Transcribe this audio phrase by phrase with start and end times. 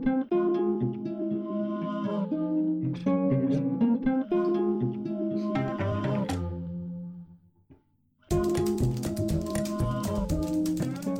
[0.00, 0.06] A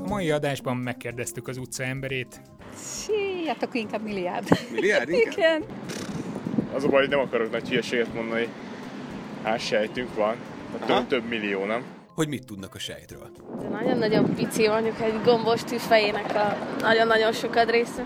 [0.08, 2.40] mai adásban megkérdeztük az utca emberét.
[2.76, 4.48] Sí, hát akkor inkább milliárd.
[4.72, 5.32] Milliárd inkább?
[5.32, 5.62] Igen.
[6.74, 8.48] Az a baj, hogy nem akarok nagy hülyeséget mondani.
[9.42, 10.36] Hát sejtünk van.
[10.72, 10.98] Hát Aha.
[10.98, 11.84] több, több millió, nem?
[12.14, 13.30] Hogy mit tudnak a sejtről?
[13.60, 18.04] De nagyon-nagyon pici, mondjuk egy gombos tűzfejének a nagyon-nagyon sokat része.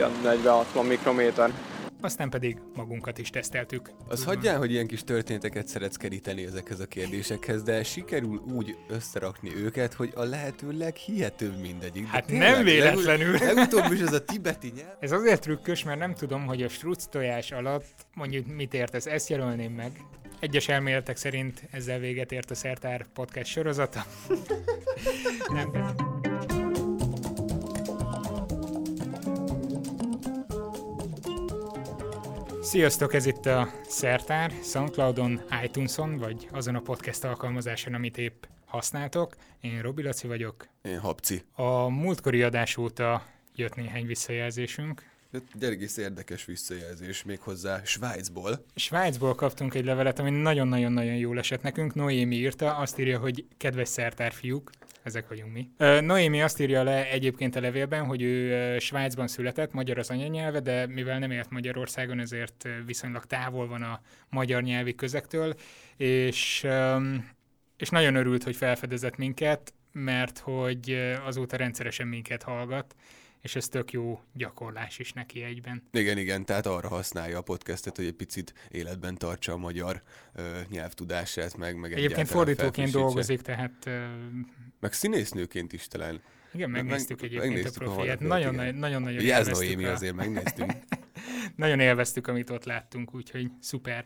[0.00, 1.52] Ilyen 40-60 mikrométer.
[2.00, 3.90] Aztán pedig magunkat is teszteltük.
[4.08, 9.56] Az hagyján, hogy ilyen kis történeteket szeretsz keríteni ezekhez a kérdésekhez, de sikerül úgy összerakni
[9.56, 12.02] őket, hogy a lehető leghihetőbb mindegyik.
[12.02, 13.32] De Hát tényleg, nem véletlenül.
[13.32, 14.96] Legutóbb, legutóbb is az a tibeti nyelv.
[15.00, 19.28] Ez azért trükkös, mert nem tudom, hogy a struc tojás alatt mondjuk mit értesz, ezt
[19.28, 19.92] jelölném meg.
[20.38, 24.04] Egyes elméletek szerint ezzel véget ért a Szertár podcast sorozata.
[25.54, 26.09] nem.
[32.70, 39.36] Sziasztok, ez itt a Szertár, Soundcloudon, iTunes-on, vagy azon a podcast alkalmazáson, amit épp használtok.
[39.60, 40.68] Én Robi Laci vagyok.
[40.82, 41.42] Én habci.
[41.54, 45.02] A múltkori adás óta jött néhány visszajelzésünk.
[45.60, 48.64] Egész érdekes visszajelzés, méghozzá Svájcból.
[48.74, 51.94] Svájcból kaptunk egy levelet, ami nagyon-nagyon-nagyon jól esett nekünk.
[51.94, 54.70] Noémi írta, azt írja, hogy kedves szertárfiúk,
[55.02, 55.68] ezek vagyunk mi.
[56.00, 60.86] Noémi azt írja le egyébként a levélben, hogy ő Svájcban született, magyar az anyanyelve, de
[60.86, 65.54] mivel nem élt Magyarországon, ezért viszonylag távol van a magyar nyelvi közektől,
[65.96, 66.66] és,
[67.76, 72.94] és nagyon örült, hogy felfedezett minket, mert hogy azóta rendszeresen minket hallgat,
[73.40, 75.82] és ez tök jó gyakorlás is neki egyben.
[75.92, 80.02] Igen, igen, tehát arra használja a podcastet, hogy egy picit életben tartsa a magyar
[80.34, 84.04] ö, nyelvtudását, meg, meg Egyébként fordítóként dolgozik, tehát ö,
[84.80, 86.20] Meg színésznőként is talán.
[86.52, 88.18] igen, Meg- megnéztük meg- egyébként megnéztük a profilját.
[88.18, 88.74] honlapját, Nagyon, igen.
[88.80, 90.72] nagyon, nagyon Jelz élveztük, Noémi a, azért megnéztünk.
[91.56, 94.04] nagyon élveztük, amit ott láttunk, úgyhogy szuper.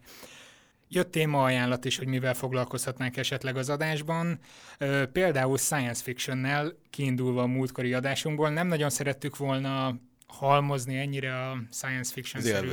[0.94, 4.38] Jött témaajánlat is, hogy mivel foglalkozhatnánk esetleg az adásban.
[5.12, 8.50] Például science fictionnel kiindulva a múltkori adásunkból.
[8.50, 9.96] Nem nagyon szerettük volna
[10.27, 12.70] halmozni ennyire a science fiction-szerű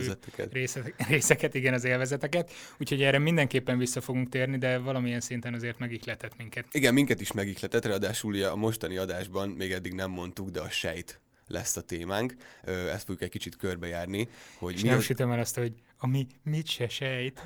[0.51, 2.51] része, részeket, igen, az élvezeteket.
[2.77, 6.65] Úgyhogy erre mindenképpen vissza fogunk térni, de valamilyen szinten azért megihletett minket.
[6.71, 11.21] Igen, minket is megihletett, ráadásul a mostani adásban még eddig nem mondtuk, de a sejt
[11.47, 12.35] lesz a témánk.
[12.63, 15.73] Ezt fogjuk egy kicsit körbejárni, hogy És mi nem az, sütöm el azt, hogy
[16.03, 17.43] ami mit se sejt.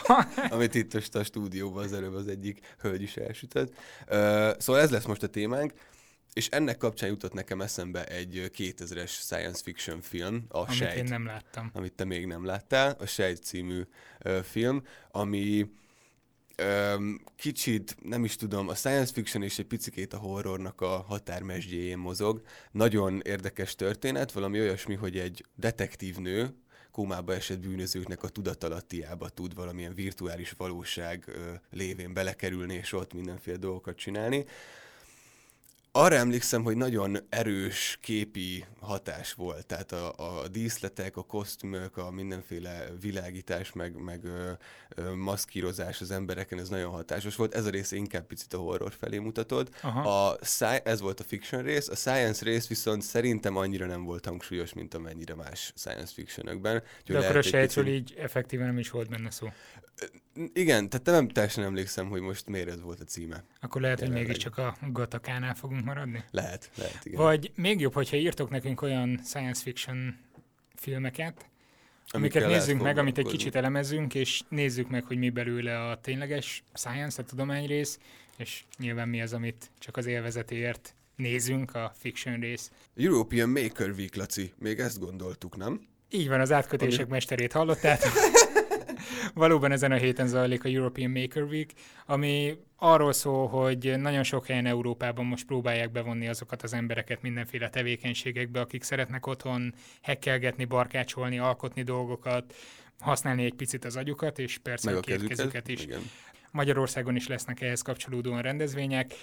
[0.50, 3.74] amit itt most a stúdióban az előbb az egyik hölgy is elsütött.
[4.58, 5.72] Szóval ez lesz most a témánk,
[6.32, 10.96] és ennek kapcsán jutott nekem eszembe egy 2000-es science fiction film, a amit Sejt.
[10.96, 11.70] én nem láttam.
[11.72, 13.82] amit te még nem láttál, a Sejt című
[14.18, 15.70] ö, film, ami
[17.36, 22.42] kicsit, nem is tudom, a science fiction és egy picikét a horrornak a határmesdjéjén mozog.
[22.70, 26.54] Nagyon érdekes történet, valami olyasmi, hogy egy detektív nő,
[26.96, 31.24] kómába esett bűnözőknek a tudatalattiába tud valamilyen virtuális valóság
[31.70, 34.44] lévén belekerülni, és ott mindenféle dolgokat csinálni.
[35.98, 40.12] Arra emlékszem, hogy nagyon erős képi hatás volt, tehát a,
[40.42, 44.50] a díszletek, a kosztümök, a mindenféle világítás, meg, meg ö,
[44.88, 47.54] ö, maszkírozás az embereken, ez nagyon hatásos volt.
[47.54, 49.68] Ez a rész inkább picit a horror felé mutatod.
[49.82, 50.28] Aha.
[50.28, 54.26] A sci- ez volt a fiction rész, a science rész viszont szerintem annyira nem volt
[54.26, 56.82] hangsúlyos, mint amennyire más science fictionökben.
[57.00, 59.48] Úgyhogy De akkor a sejtről picit- így effektíven nem is volt benne szó.
[60.52, 63.44] Igen, tehát nem teljesen emlékszem, hogy most miért ez volt a címe.
[63.60, 64.28] Akkor lehet, hogy Jelenleg.
[64.28, 66.24] mégiscsak a Gatakánál fogunk maradni.
[66.30, 67.20] Lehet, lehet, igen.
[67.20, 70.16] Vagy még jobb, hogyha írtok nekünk olyan science fiction
[70.74, 75.30] filmeket, amiket Amikkel lehet nézzünk meg, amit egy kicsit elemezzünk, és nézzük meg, hogy mi
[75.30, 77.98] belőle a tényleges science, a tudományrész,
[78.36, 82.70] és nyilván mi az, amit csak az élvezetéért nézünk, a fiction rész.
[82.96, 84.52] European Maker Week, Laci.
[84.58, 85.86] Még ezt gondoltuk, nem?
[86.10, 88.12] Így van, az átkötések Ami- mesterét hallottátok.
[89.34, 91.72] Valóban ezen a héten zajlik a European Maker Week,
[92.06, 97.68] ami arról szól, hogy nagyon sok helyen Európában most próbálják bevonni azokat az embereket mindenféle
[97.68, 102.54] tevékenységekbe, akik szeretnek otthon hekkelgetni, barkácsolni, alkotni dolgokat,
[103.00, 105.36] használni egy picit az agyukat, és persze Meg a két kezüket.
[105.36, 105.82] kezüket is.
[105.82, 106.00] Igen.
[106.50, 109.14] Magyarországon is lesznek ehhez kapcsolódóan rendezvények.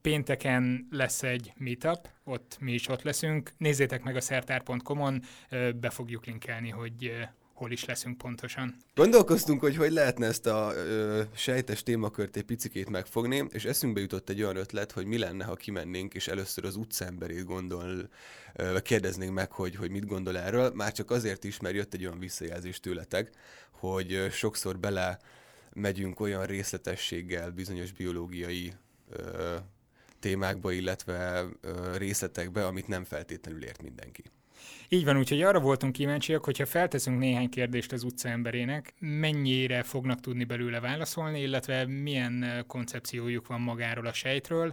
[0.00, 3.52] Pénteken lesz egy meetup, ott mi is ott leszünk.
[3.56, 5.22] Nézzétek meg a szertár.com-on,
[5.80, 7.12] be fogjuk linkelni, hogy
[7.60, 8.76] hol is leszünk pontosan.
[8.94, 14.28] Gondolkoztunk, hogy hogy lehetne ezt a ö, sejtes témakört egy picikét megfogni, és eszünkbe jutott
[14.28, 18.08] egy olyan ötlet, hogy mi lenne, ha kimennénk, és először az utcaemberét gondol,
[18.54, 22.04] ö, kérdeznénk meg, hogy, hogy mit gondol erről, már csak azért is, mert jött egy
[22.04, 23.30] olyan visszajelzés tőletek,
[23.70, 25.18] hogy ö, sokszor bele
[25.72, 28.72] megyünk olyan részletességgel bizonyos biológiai
[29.10, 29.56] ö,
[30.20, 34.22] témákba, illetve ö, részletekbe, amit nem feltétlenül ért mindenki.
[34.88, 40.20] Így van, úgyhogy arra voltunk kíváncsiak, hogyha felteszünk néhány kérdést az utca emberének, mennyire fognak
[40.20, 44.72] tudni belőle válaszolni, illetve milyen koncepciójuk van magáról a sejtről.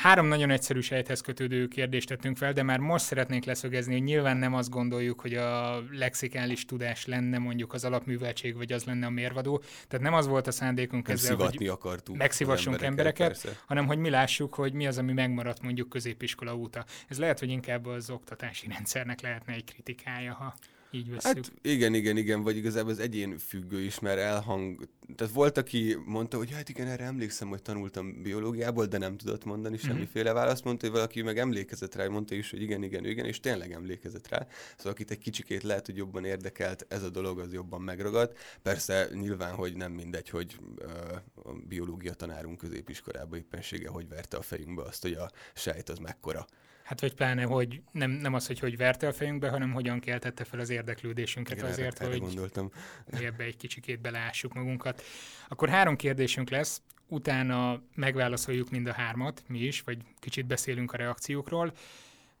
[0.00, 4.36] Három nagyon egyszerű sejthez kötődő kérdést tettünk fel, de már most szeretnénk leszögezni, hogy nyilván
[4.36, 9.10] nem azt gondoljuk, hogy a lexikális tudás lenne mondjuk az alapműveltség, vagy az lenne a
[9.10, 9.62] mérvadó.
[9.88, 12.16] Tehát nem az volt a szándékunk Nem ezzel, hogy akartuk.
[12.16, 13.58] megszívassunk az embereket, persze.
[13.66, 16.84] hanem hogy mi lássuk, hogy mi az, ami megmaradt mondjuk középiskola óta.
[17.08, 20.54] Ez lehet, hogy inkább az oktatási rendszernek lehetne egy kritikája, ha
[20.90, 21.22] így veszük.
[21.22, 24.88] Hát igen, igen, igen, vagy igazából az egyén függő is, mert elhang...
[25.16, 29.44] Tehát volt, aki mondta, hogy hát igen, erre emlékszem, hogy tanultam biológiából, de nem tudott
[29.44, 29.86] mondani Mhm.
[29.86, 30.64] semmiféle választ.
[30.64, 34.28] Mondta, hogy valaki meg emlékezett rá, mondta is, hogy igen, igen, igen, és tényleg emlékezett
[34.28, 34.46] rá.
[34.76, 38.32] Szóval akit egy kicsikét lehet, hogy jobban érdekelt ez a dolog, az jobban megragad.
[38.62, 40.56] Persze nyilván, hogy nem mindegy, hogy
[41.34, 46.46] a biológia tanárunk középiskolában éppensége, hogy verte a fejünkbe azt, hogy a sejt az mekkora.
[46.90, 50.44] Hát vagy pláne, hogy nem, nem az, hogy hogy verte a fejünkbe, hanem hogyan keltette
[50.44, 52.70] fel az érdeklődésünket Igen, azért, erre, hogy gondoltam.
[53.10, 55.02] ebbe egy kicsikét beleássuk magunkat.
[55.48, 60.96] Akkor három kérdésünk lesz, utána megválaszoljuk mind a hármat, mi is, vagy kicsit beszélünk a
[60.96, 61.72] reakciókról,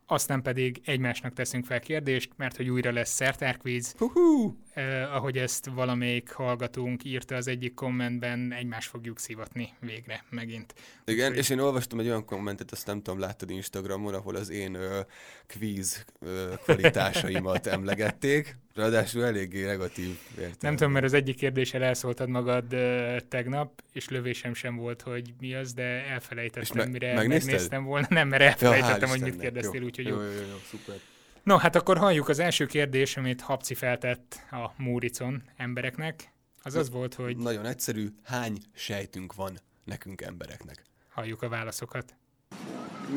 [0.06, 3.94] aztán pedig egymásnak teszünk fel kérdést, mert hogy újra lesz szertárkvíz.
[3.98, 4.56] Hú-hú!
[4.80, 10.74] Eh, ahogy ezt valamelyik hallgatónk írta az egyik kommentben, egymást fogjuk szivatni végre megint.
[11.04, 14.50] Igen, Úgyhogy- és én olvastam egy olyan kommentet, azt nem tudom, láttad Instagramon, ahol az
[14.50, 15.00] én ö,
[15.46, 20.56] kvíz ö, kvalitásaimat emlegették, ráadásul eléggé negatív értelemben.
[20.60, 25.32] Nem tudom, mert az egyik kérdéssel elszóltad magad uh, tegnap, és lövésem sem volt, hogy
[25.40, 27.50] mi az, de elfelejtettem, me- mire megnézted?
[27.50, 28.06] megnéztem volna.
[28.10, 29.52] Nem, mert Ja, elfelejtettem, hál' hogy mit Istennek.
[29.52, 29.86] kérdeztél, Jó.
[29.86, 30.14] úgyhogy jó.
[30.14, 30.96] Jó, jó, jó, szuper.
[31.42, 36.32] No, hát akkor halljuk az első kérdés, amit Habci feltett a Múricon embereknek.
[36.62, 40.82] Az az volt, hogy Nagyon egyszerű, hány sejtünk van nekünk embereknek?
[41.14, 42.14] halljuk a válaszokat.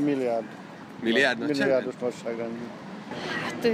[0.04, 0.46] Milliárd.
[1.02, 2.64] Milliárd Milliárdos nagyságrendű.
[3.44, 3.68] Hát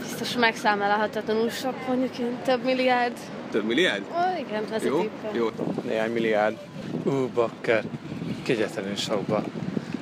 [0.00, 3.18] biztos megszámolhatatlanul sok, mondjuk én több milliárd.
[3.50, 4.02] Több milliárd?
[4.02, 5.34] Ó, igen, ez a tippem.
[5.34, 5.48] Jó.
[5.84, 6.56] Néhány milliárd.
[7.04, 7.84] Ú, bakker,
[8.42, 9.44] kegyetlenül sokba.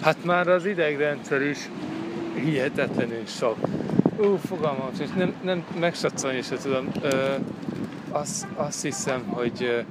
[0.00, 1.59] Hát már az idegrendszer is
[2.35, 3.59] hihetetlenül sok.
[4.19, 6.90] Ú, fogalmam, és nem, nem megsatszolni se tudom.
[7.02, 7.34] Ö,
[8.11, 9.84] azt, azt hiszem, hogy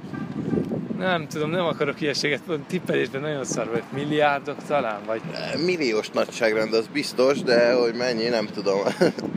[0.98, 3.82] nem tudom, nem akarok ilyeséget tippelésben nagyon szar vagy.
[3.92, 5.20] Milliárdok talán, vagy
[5.64, 8.78] Milliós nagyságrend az biztos, de hogy mennyi, nem tudom.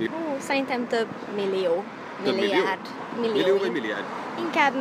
[0.01, 1.83] Ó, szerintem több millió.
[2.23, 2.51] Több millió?
[2.51, 2.79] Milliárd.
[3.21, 3.71] Millió.
[3.71, 4.03] milliárd?
[4.39, 4.73] Inkább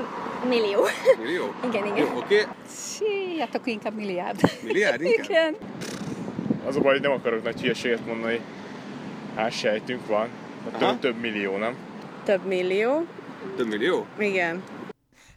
[0.48, 0.84] millió.
[1.22, 1.54] Millió?
[1.68, 2.16] Igen, igen.
[2.16, 2.46] oké.
[2.68, 4.40] Sí, hát akkor inkább milliárd.
[4.62, 5.56] Milliárd Igen.
[6.66, 8.40] Az a baj, hogy nem akarok nagy hülyeséget mondani.
[9.36, 10.28] Hány sejtünk van?
[10.64, 10.90] Hát Aha.
[10.90, 11.76] több, több millió, nem?
[12.24, 13.06] Több millió.
[13.56, 14.06] Több millió?
[14.18, 14.62] Igen.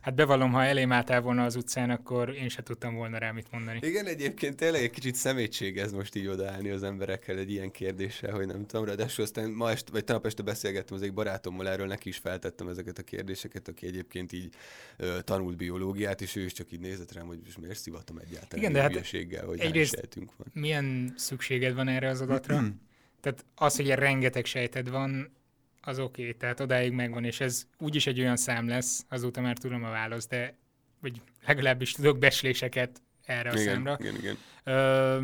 [0.02, 3.52] Hát bevallom, ha elém álltál volna az utcán, akkor én se tudtam volna rá mit
[3.52, 3.80] mondani.
[3.82, 8.32] Igen, egyébként tényleg egy kicsit szemétség ez most így odaállni az emberekkel egy ilyen kérdéssel,
[8.34, 11.88] hogy nem tudom, ráadásul aztán ma este, vagy tegnap este beszélgettem az egy barátommal erről,
[11.88, 14.54] neki is feltettem ezeket a kérdéseket, aki egyébként így
[14.98, 18.58] ö, tanult biológiát, és ő is csak így nézett rám, hogy most miért szivatom egyáltalán
[18.58, 20.48] Igen, de hát hülyeséggel, hogy egyrészt- van.
[20.54, 22.62] Milyen szükséged van erre az adatra?
[23.20, 25.38] Tehát az, hogy rengeteg sejted van,
[25.82, 29.58] az oké, okay, tehát odáig megvan, és ez úgyis egy olyan szám lesz, azóta már
[29.58, 30.58] tudom a választ, de
[31.02, 33.98] vagy legalábbis tudok besléseket erre a Igen, számra.
[34.00, 34.38] igen, igen.
[34.64, 35.24] Ö,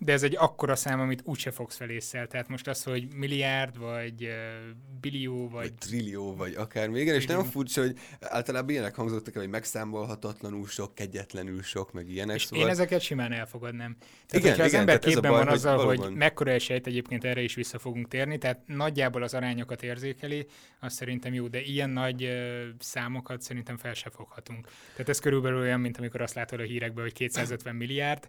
[0.00, 2.26] de ez egy akkora szám, amit úgyse fogsz felészsel.
[2.26, 4.30] Tehát most az, hogy milliárd, vagy ö,
[5.00, 5.62] billió, vagy...
[5.62, 7.00] vagy trillió, vagy akármi.
[7.00, 12.08] Igen, és nem furcsa, hogy általában ilyenek hangzottak el, hogy megszámolhatatlanul sok, kegyetlenül sok, meg
[12.08, 12.36] ilyenek.
[12.36, 12.64] És szóval...
[12.64, 13.96] én ezeket simán elfogadnám.
[14.26, 17.24] Tehát, Igen, igen, az ember képben baj, van hogy azzal, hogy valóban- mekkora esélyt egyébként
[17.24, 20.46] erre is vissza fogunk térni, tehát nagyjából az arányokat érzékeli,
[20.80, 22.28] az szerintem jó, de ilyen nagy
[22.78, 24.68] számokat szerintem fel se foghatunk.
[24.92, 28.28] Tehát ez körülbelül olyan, mint amikor azt látod a hírekben, hogy 250 milliárd,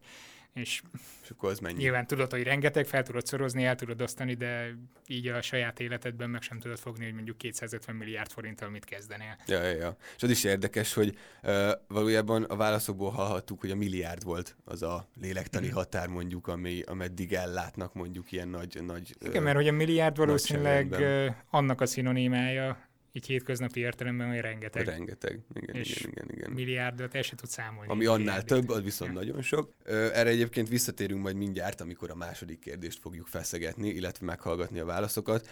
[0.53, 0.81] és
[1.23, 1.77] És akkor az mennyi?
[1.77, 4.75] nyilván tudod, hogy rengeteg, fel tudod szorozni, el tudod osztani, de
[5.07, 9.37] így a saját életedben meg sem tudod fogni, hogy mondjuk 250 milliárd forinttal mit kezdenél.
[9.47, 9.97] Ja, ja, ja.
[10.15, 14.81] És az is érdekes, hogy uh, valójában a válaszokból hallhattuk, hogy a milliárd volt az
[14.83, 15.75] a lélektani Mhm.
[15.75, 18.79] határ mondjuk, ami, ameddig ellátnak mondjuk ilyen nagy...
[18.85, 24.39] nagy Igen, mert hogy a milliárd valószínűleg ö, annak a szinonimája, így hétköznapi értelemben, hogy
[24.39, 24.85] rengeteg.
[24.85, 25.39] Rengeteg.
[25.53, 26.51] Igen, És igen, igen, igen.
[26.51, 27.91] milliárdot el se tud számolni.
[27.91, 28.47] Ami annál milliárdot.
[28.47, 29.73] több, az viszont nagyon sok.
[29.85, 35.47] Erre egyébként visszatérünk majd mindjárt, amikor a második kérdést fogjuk feszegetni, illetve meghallgatni a válaszokat,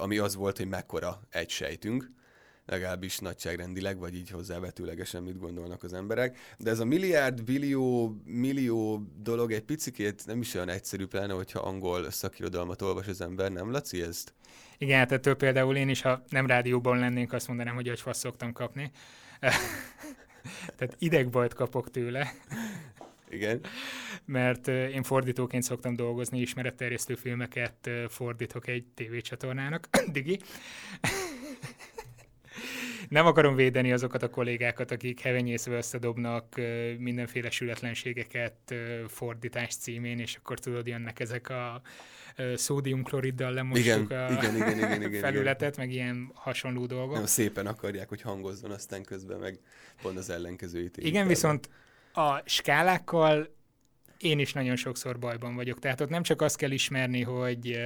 [0.00, 2.10] ami az volt, hogy mekkora egy sejtünk
[2.70, 6.38] legalábbis nagyságrendileg, vagy így hozzávetőlegesen mit gondolnak az emberek.
[6.58, 11.60] De ez a milliárd, billió, millió dolog egy picikét nem is olyan egyszerű, pláne, hogyha
[11.60, 14.34] angol szakirodalmat olvas az ember, nem Laci ezt?
[14.78, 18.52] Igen, hát ettől például én is, ha nem rádióban lennénk, azt mondanám, hogy agyfasz szoktam
[18.52, 18.90] kapni.
[20.76, 22.32] Tehát idegbajt kapok tőle.
[23.30, 23.60] Igen.
[24.24, 30.38] mert én fordítóként szoktam dolgozni, ismeretterjesztő filmeket fordítok egy tévécsatornának, Digi.
[33.10, 36.54] Nem akarom védeni azokat a kollégákat, akik hevenyészve összedobnak
[36.98, 38.74] mindenféle sületlenségeket
[39.08, 41.80] fordítás címén, és akkor tudod, jönnek ezek a
[42.54, 47.14] szódiumkloriddal lemossuk Igen, a igen, igen, igen, igen, felületet, meg ilyen hasonló dolgok.
[47.14, 49.58] Nem, szépen akarják, hogy hangozzon, aztán közben meg
[50.02, 50.96] pont az ellenkezőit.
[50.96, 51.70] érik Igen, viszont
[52.12, 53.54] a skálákkal
[54.18, 55.78] én is nagyon sokszor bajban vagyok.
[55.78, 57.76] Tehát ott nem csak azt kell ismerni, hogy,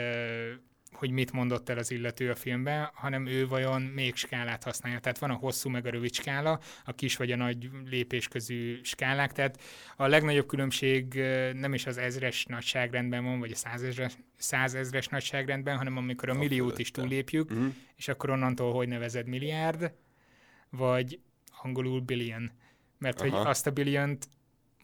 [1.05, 4.99] hogy mit mondott el az illető a filmben, hanem ő vajon még skálát használja.
[4.99, 8.81] Tehát van a hosszú meg a rövid skála, a kis vagy a nagy lépés közű
[8.83, 9.33] skálák.
[9.33, 9.61] Tehát
[9.97, 11.15] a legnagyobb különbség
[11.53, 16.79] nem is az ezres nagyságrendben van, vagy a százezres, százezres nagyságrendben, hanem amikor a milliót
[16.79, 17.67] is túllépjük, Mhm.
[17.97, 19.93] és akkor onnantól hogy nevezed milliárd,
[20.71, 21.21] vagy
[21.63, 22.51] angolul billion.
[22.99, 23.49] Mert hogy Aha.
[23.49, 24.29] azt a billiont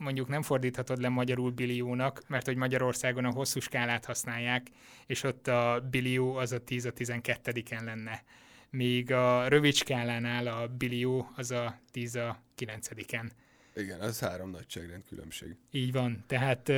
[0.00, 4.66] mondjuk nem fordíthatod le magyarul billiónak, mert hogy Magyarországon a hosszú skálát használják,
[5.07, 8.23] és ott a billió az a 10 a 12-en lenne.
[8.71, 13.30] Míg a rövid skálánál a billió az a 10 a 9-en.
[13.76, 15.57] Igen, az három nagyságrend különbség.
[15.71, 16.25] Így van.
[16.26, 16.69] Tehát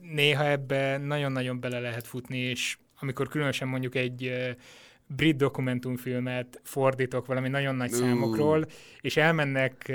[0.00, 4.32] néha ebbe nagyon-nagyon bele lehet futni, és amikor különösen mondjuk egy
[5.16, 8.66] brit dokumentumfilmet fordítok valami nagyon nagy számokról,
[9.00, 9.92] és elmennek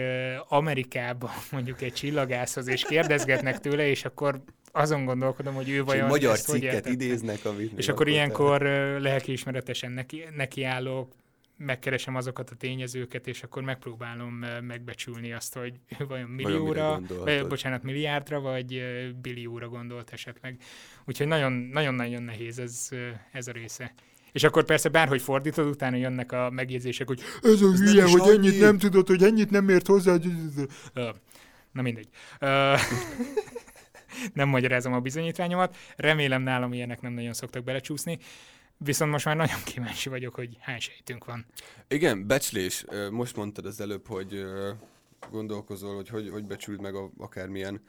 [0.48, 4.42] Amerikába mondjuk egy csillagászhoz, és kérdezgetnek tőle, és akkor
[4.72, 6.92] azon gondolkodom, hogy ő vajon magyar ezt hogy cikket értette.
[7.06, 8.62] idéznek, amit És akkor ilyenkor
[9.02, 11.14] lelkiismeretesen neki, nekiállok,
[11.58, 17.84] megkeresem azokat a tényezőket, és akkor megpróbálom megbecsülni azt, hogy ő vajon millióra, vagy, bocsánat,
[17.84, 18.84] milliárdra, vagy
[19.22, 20.58] billióra gondolt esetleg.
[21.06, 22.90] Úgyhogy nagyon- nagyon-nagyon nehéz ez,
[23.32, 23.94] ez a része.
[24.36, 28.32] És akkor persze bárhogy fordítod, utána jönnek a megjegyzések, hogy ez a hülye, hogy annyi.
[28.32, 30.16] ennyit nem tudod, hogy ennyit nem ért hozzá.
[31.72, 32.08] Na mindegy.
[34.34, 35.78] Nem magyarázom a bizonyítványomat.
[35.96, 38.18] Remélem nálam ilyenek nem nagyon szoktak belecsúszni.
[38.78, 41.46] Viszont most már nagyon kíváncsi vagyok, hogy hány sejtünk van.
[41.88, 42.86] Igen, becslés.
[43.12, 44.46] Most mondtad az előbb, hogy
[45.32, 47.82] gondolkozol, hogy hogy, hogy becsüld meg a, akármilyen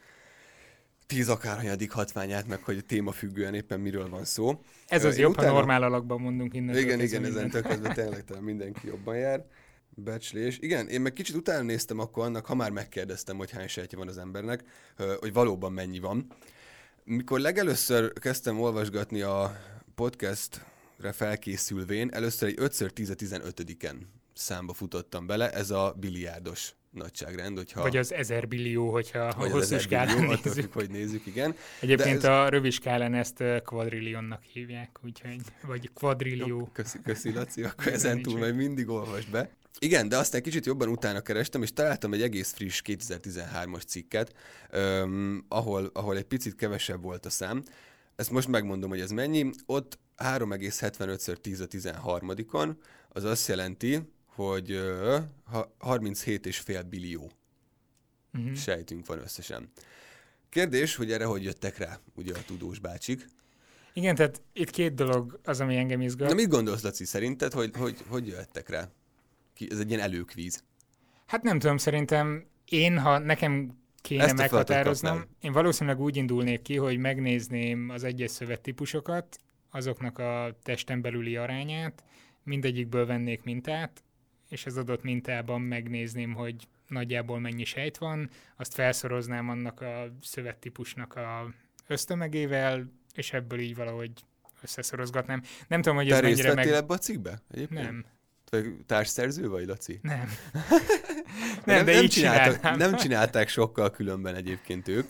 [1.06, 4.60] tíz akárhanyadik hatványát, meg hogy témafüggően éppen miről van szó.
[4.86, 6.76] Ez az én jobb, ha utána- normál alakban mondunk innen.
[6.76, 9.44] Igen, igen, ezen tökéletesen tényleg talán mindenki jobban jár.
[9.98, 10.58] Becslés.
[10.60, 14.08] Igen, én meg kicsit utána néztem akkor annak, ha már megkérdeztem, hogy hány sejtje van
[14.08, 14.64] az embernek,
[15.20, 16.26] hogy valóban mennyi van.
[17.04, 19.56] Mikor legelőször kezdtem olvasgatni a
[19.94, 23.94] podcastre felkészülvén, először egy 5x10-15-en
[24.34, 27.82] számba futottam bele, ez a biliárdos nagyságrend, hogyha...
[27.82, 30.72] Vagy az ezer billió, hogyha a vagy az hosszú skálán billió, nézzük.
[30.72, 31.54] hogy nézzük, igen.
[31.80, 36.70] Egyébként De ez- a rövid skálán ezt ö, quadrillionnak hívják, úgyhogy, vagy quadrillió.
[36.72, 39.50] Köszi, köszi Laci, akkor ezen túl majd mindig olvasd be.
[39.78, 44.32] Igen, de aztán kicsit jobban utána kerestem, és találtam egy egész friss 2013-as cikket,
[44.70, 47.62] öm, ahol, ahol egy picit kevesebb volt a szám.
[48.16, 49.50] Ezt most megmondom, hogy ez mennyi.
[49.66, 52.74] Ott 3,75-ször 10 a 13-on,
[53.08, 54.00] az azt jelenti,
[54.36, 57.30] hogy ö, ha 37,5 billió
[58.36, 58.52] Mhm.
[58.54, 59.70] sejtünk van összesen.
[60.48, 63.26] Kérdés, hogy erre hogy jöttek rá, ugye a tudós bácsik.
[63.92, 66.28] Igen, tehát itt két dolog az, ami engem izgat.
[66.28, 68.88] Na mit gondolsz, Laci, szerinted, hogy hogy, hogy jöttek rá?
[69.54, 70.64] Ki, ez egy ilyen előkvíz.
[71.26, 76.76] Hát nem tudom, szerintem én, ha nekem kéne Ezt meghatároznom, én valószínűleg úgy indulnék ki,
[76.76, 79.38] hogy megnézném az egyes szövettípusokat,
[79.70, 82.04] azoknak a testen belüli arányát,
[82.42, 84.02] mindegyikből vennék mintát,
[84.48, 91.14] és az adott mintában megnézném, hogy nagyjából mennyi sejt van, azt felszoroznám annak a szövettípusnak
[91.14, 91.54] a
[91.86, 94.12] ösztömegével, és ebből így valahogy
[94.62, 95.42] összeszorozgatnám.
[95.68, 96.68] Nem tudom, hogy Te ez részt mennyire meg...
[96.68, 97.38] ebbe a cikkbe?
[97.50, 97.82] Egyébként?
[97.82, 98.04] Nem,
[98.50, 99.98] Vagy társszerző vagy, Laci?
[100.02, 100.28] nem.
[101.64, 105.06] nem, de így csináltak, nem csinálták sokkal különben egyébként ők.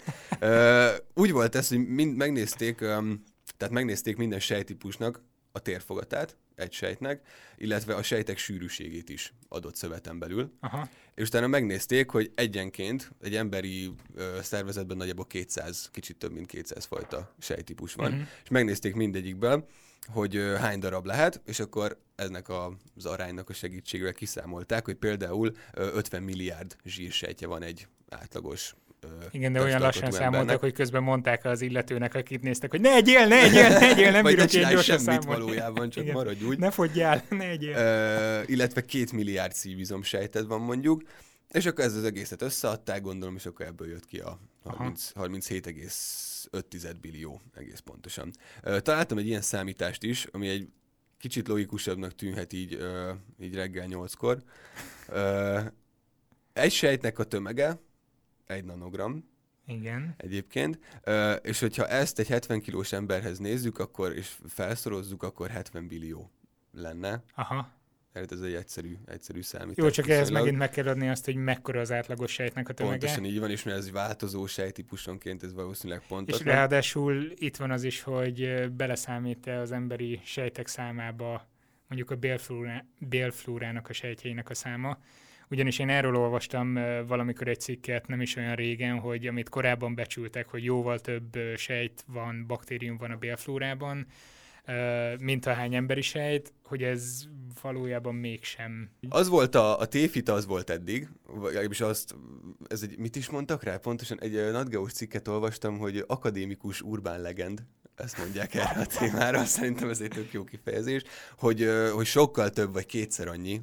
[1.14, 2.76] Úgy volt ez, hogy mind, megnézték,
[3.57, 5.21] tehát megnézték minden sejtípusnak
[5.52, 7.21] a térfogatát, egy sejtnek,
[7.57, 10.53] illetve a sejtek sűrűségét is adott szöveten belül.
[10.61, 10.89] Aha.
[11.15, 16.85] És utána megnézték, hogy egyenként egy emberi ö, szervezetben nagyjából 200, kicsit több mint 200
[16.85, 18.13] fajta sejtípus van.
[18.13, 18.21] Mhm.
[18.43, 19.69] És megnézték mindegyikből,
[20.07, 24.97] hogy ö, hány darab lehet, és akkor ennek a, az aránynak a segítségével kiszámolták, hogy
[24.97, 28.75] például ö, 50 milliárd zsírsejtje van egy átlagos
[29.31, 33.27] Igen, de olyan lassan számoltak, hogy közben mondták az illetőnek, akit néztek, hogy ne egyél,
[33.27, 35.43] ne egyél, ne egyél, nem bírok csinálj gyorsan semmit számolni.
[35.43, 36.15] valójában, csak Igen.
[36.15, 36.59] maradj úgy.
[36.59, 37.77] Ne fogyjál, ne egyél.
[37.77, 41.03] Ö, illetve két milliárd szívizom sejted van mondjuk,
[41.51, 46.95] és akkor ez az egészet összeadták, gondolom, és akkor ebből jött ki a 30, 37,5
[47.01, 48.31] billió egész pontosan.
[48.63, 50.69] Találtam egy ilyen számítást is, ami egy
[51.19, 52.79] kicsit logikusabbnak tűnhet így,
[53.41, 54.43] így reggel nyolckor.
[55.09, 55.61] Ö,
[56.53, 57.79] egy sejtnek a tömege,
[58.47, 59.29] egy nanogram,
[59.67, 60.15] Igen.
[60.17, 60.79] egyébként.
[61.43, 66.31] És hogyha ezt egy 70 kilós emberhez nézzük, akkor és felszorozzuk, akkor 70 billió
[66.73, 67.23] lenne.
[67.35, 67.75] Aha.
[68.12, 69.85] Tehát ez egy egyszerű, egyszerű számítás.
[69.85, 72.99] Jó, csak ehhez megint meg kell adni azt, hogy mekkora az átlagos sejtnek a tömege.
[72.99, 76.55] Pontosan így van, és mert ez változó sejtípusonként, ez valószínűleg És pontatlan.
[76.55, 81.49] ráadásul itt van az is, hogy beleszámít-e az emberi sejtek számába
[81.88, 84.99] mondjuk a bélflórá, bélflórának a sejtjeinek a száma.
[85.50, 86.75] Ugyanis én erről olvastam
[87.07, 92.05] valamikor egy cikket nem is olyan régen, hogy amit korábban becsültek, hogy jóval több sejt
[92.07, 94.07] van, baktérium van a bélflórában,
[95.19, 97.25] mint ahány emberi sejt, hogy ez
[97.62, 98.91] valójában mégsem.
[99.09, 101.09] Az volt a, a téfita, az volt eddig,
[101.43, 102.15] legalábbis azt,
[102.69, 103.76] ez egy, mit is mondtak rá?
[103.76, 107.62] Pontosan egy Nadgeus cikket olvastam, hogy akadémikus urbán legend,
[107.95, 111.03] ezt mondják erre a témára, szerintem ez egy tök jó kifejezés,
[111.38, 113.61] hogy, hogy sokkal több vagy kétszer annyi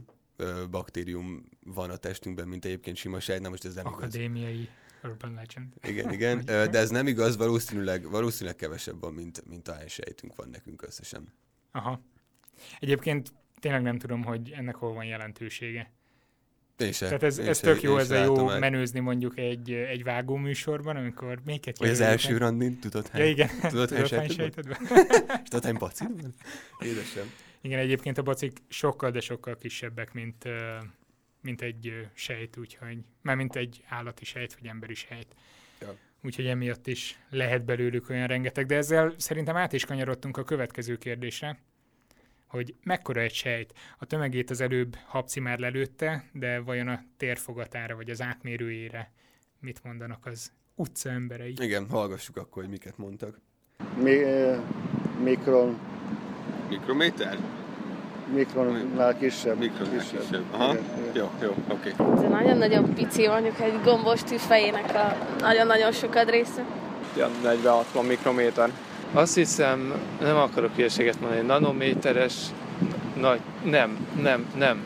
[0.69, 3.97] baktérium van a testünkben, mint egyébként sima sejt, most ez nem igaz.
[3.97, 4.69] Akadémiai
[5.03, 5.73] urban legend.
[5.83, 10.49] Igen, igen, de ez nem igaz, valószínűleg, valószínűleg kevesebb van, mint, mint ahány sejtünk van
[10.49, 11.33] nekünk összesen.
[11.71, 12.01] Aha.
[12.79, 15.91] Egyébként tényleg nem tudom, hogy ennek hol van jelentősége.
[16.77, 18.59] Én se, Tehát ez, én ez se- tök jó, ez a jó át.
[18.59, 23.21] menőzni mondjuk egy, egy vágó műsorban, amikor minket Vagy az első randin, tudod hány?
[23.21, 23.49] Ja, igen.
[23.61, 24.87] Tudod, hány hány sejted van?
[24.87, 25.39] sejted van?
[25.43, 26.33] És tudod, hány pacid van?
[26.89, 27.31] Édesem.
[27.65, 30.47] Igen, egyébként a bacik sokkal, de sokkal kisebbek, mint,
[31.41, 35.35] mint egy sejt, úgyhogy, már mint egy állati sejt, vagy emberi sejt.
[35.81, 35.95] Ja.
[36.23, 38.65] Úgyhogy emiatt is lehet belőlük olyan rengeteg.
[38.65, 41.59] De ezzel szerintem át is kanyarodtunk a következő kérdésre,
[42.47, 43.73] hogy mekkora egy sejt.
[43.97, 49.11] A tömegét az előbb Habci már lelőtte, de vajon a térfogatára, vagy az átmérőjére
[49.59, 51.55] mit mondanak az utca emberei?
[51.61, 53.39] Igen, hallgassuk akkor, hogy miket mondtak.
[53.97, 54.61] Mi, eh,
[55.23, 55.92] mikron,
[56.79, 57.37] Mikrométer?
[58.33, 59.57] mikronnál kisebb.
[59.57, 60.43] Mikronál kisebb.
[60.51, 60.71] Aha.
[60.71, 61.13] Igen, igen.
[61.13, 61.89] Jó, jó, oké.
[61.89, 66.65] Ez nagyon-nagyon pici, mondjuk egy gombos tűzfejének a nagyon-nagyon sokat része.
[67.17, 67.29] Ja,
[67.93, 68.69] 40-60 mikrométer.
[69.13, 72.33] Azt hiszem, nem akarok hülyeséget mondani, nanométeres,
[73.19, 74.83] nagy, nem, nem, nem.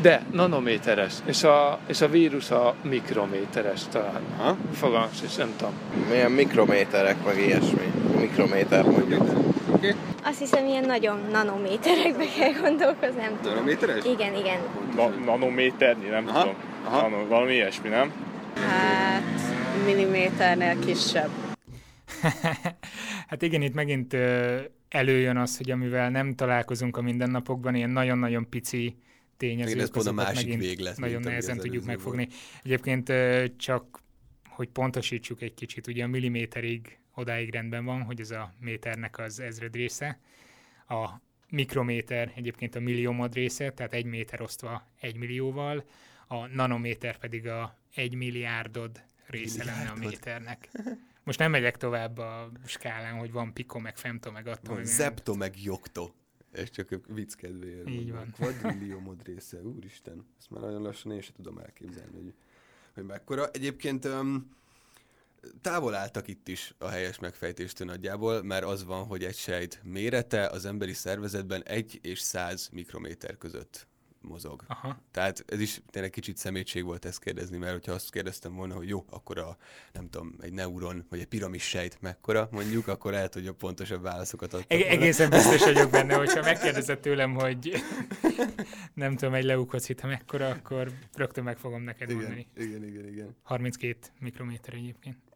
[0.00, 1.14] De, nanométeres.
[1.24, 4.20] És a, és a vírus a mikrométeres talán.
[4.38, 4.56] Aha.
[4.72, 5.72] Fogalmas, és nem tudom.
[6.10, 7.92] Milyen mikrométerek, meg ilyesmi.
[8.20, 9.22] Mikrométer mondjuk.
[9.70, 9.94] Oké.
[10.24, 13.52] Azt hiszem, ilyen nagyon nanométerekbe kell gondolkozni, nem tudom.
[13.52, 14.04] Nanométeres?
[14.04, 14.60] Igen, igen.
[14.96, 16.56] Na, nanométernyi, nem Aha, tudom.
[16.84, 17.08] aha.
[17.08, 18.12] Nano, valami ilyesmi, nem?
[18.54, 19.22] Hát
[19.84, 21.30] milliméternél kisebb.
[23.28, 24.16] hát igen, itt megint
[24.88, 28.96] előjön az, hogy amivel nem találkozunk a mindennapokban, ilyen nagyon-nagyon pici
[29.36, 32.28] tényezők, pont a azokat másik megint véglet, nagyon nehezen tudjuk megfogni.
[32.62, 34.00] Egyébként ö, csak,
[34.48, 39.40] hogy pontosítsuk egy kicsit, ugye a milliméterig odáig rendben van, hogy ez a méternek az
[39.40, 40.18] ezred része,
[40.88, 41.10] a
[41.48, 45.84] mikrométer egyébként a milliómod része, tehát egy méter osztva egy millióval,
[46.26, 50.70] a nanométer pedig a egy milliárdod része lenne a méternek.
[51.24, 54.74] Most nem megyek tovább a skálán, hogy van piko, meg femto, meg attól.
[54.74, 56.10] Van zepto, meg jogto.
[56.52, 57.88] Ez csak a vicc kedvéért.
[57.88, 58.34] Így van.
[58.38, 60.26] Quadrilliomod része, úristen.
[60.38, 62.34] Ezt már nagyon lassan én sem tudom elképzelni, hogy,
[62.94, 63.48] hogy mekkora.
[63.50, 64.56] Egyébként um,
[65.60, 70.46] távol álltak itt is a helyes megfejtéstől nagyjából, mert az van, hogy egy sejt mérete
[70.46, 73.86] az emberi szervezetben 1 és 100 mikrométer között
[74.22, 74.64] mozog.
[74.66, 75.02] Aha.
[75.10, 78.88] Tehát ez is tényleg kicsit szemétség volt ezt kérdezni, mert hogyha azt kérdeztem volna, hogy
[78.88, 79.56] jó, akkor a,
[79.92, 84.02] nem tudom, egy neuron, vagy egy piramis sejt mekkora, mondjuk, akkor lehet, hogy a pontosabb
[84.02, 84.78] válaszokat adtam.
[84.78, 87.82] Eg- egészen biztos vagyok benne, hogyha megkérdezed tőlem, hogy
[88.94, 89.52] nem tudom, egy
[90.00, 92.46] ha mekkora, akkor rögtön meg fogom neked igen, mondani.
[92.56, 93.36] igen, igen, igen.
[93.42, 95.31] 32 mikrométer egyébként.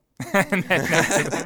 [0.50, 1.40] Nem, nem tudom.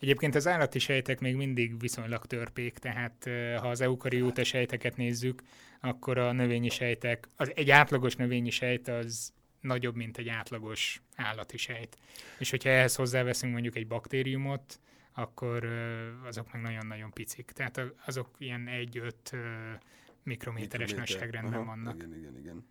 [0.00, 3.28] Egyébként az állati sejtek még mindig viszonylag törpék, tehát
[3.60, 5.42] ha az eukarióta sejteket nézzük,
[5.80, 11.56] akkor a növényi sejtek, az, egy átlagos növényi sejt az nagyobb, mint egy átlagos állati
[11.56, 11.96] sejt.
[12.38, 14.80] És hogyha ehhez hozzáveszünk mondjuk egy baktériumot,
[15.12, 15.64] akkor
[16.24, 17.50] azok meg nagyon-nagyon picik.
[17.50, 19.12] Tehát azok ilyen 1-5
[20.22, 20.96] mikrométeres Mikrométer.
[20.96, 21.94] nagyságrendben Aha, vannak.
[21.94, 22.66] Igen, igen, igen.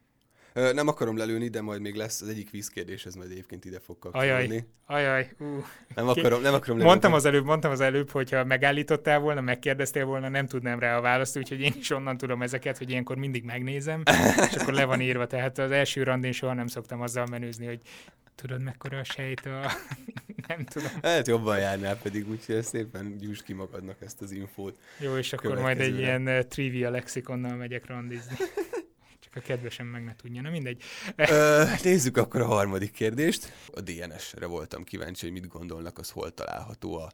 [0.54, 4.00] Nem akarom lelőni, de majd még lesz az egyik vízkérdés, ez majd egyébként ide fog
[4.00, 4.66] kapcsolódni.
[4.86, 5.66] Ajaj, ajaj, ú.
[5.96, 6.84] Nem akarom, nem akarom lelőni.
[6.84, 11.02] Mondtam az előbb, mondtam az előbb, hogyha megállítottál volna, megkérdeztél volna, nem tudnám rá a
[11.02, 14.04] választ, úgyhogy én is onnan tudom ezeket, hogy ilyenkor mindig megnézem,
[14.50, 15.28] és akkor le van írva.
[15.28, 17.82] Tehát az első randén soha nem szoktam azzal menőzni, hogy
[18.36, 19.72] tudod mekkora a sejt a...
[20.48, 20.90] nem tudom.
[21.02, 24.78] Hát jobban járnál pedig, úgyhogy ezt szépen gyújtsd ki magadnak ezt az infót.
[25.00, 28.36] Jó, és akkor majd egy ilyen uh, trivia lexikonnal megyek randizni.
[29.34, 30.84] Csak a kedvesem meg ne tudja, na mindegy.
[31.16, 33.54] Ö, nézzük akkor a harmadik kérdést.
[33.74, 37.12] A DNS-re voltam kíváncsi, hogy mit gondolnak, az hol található a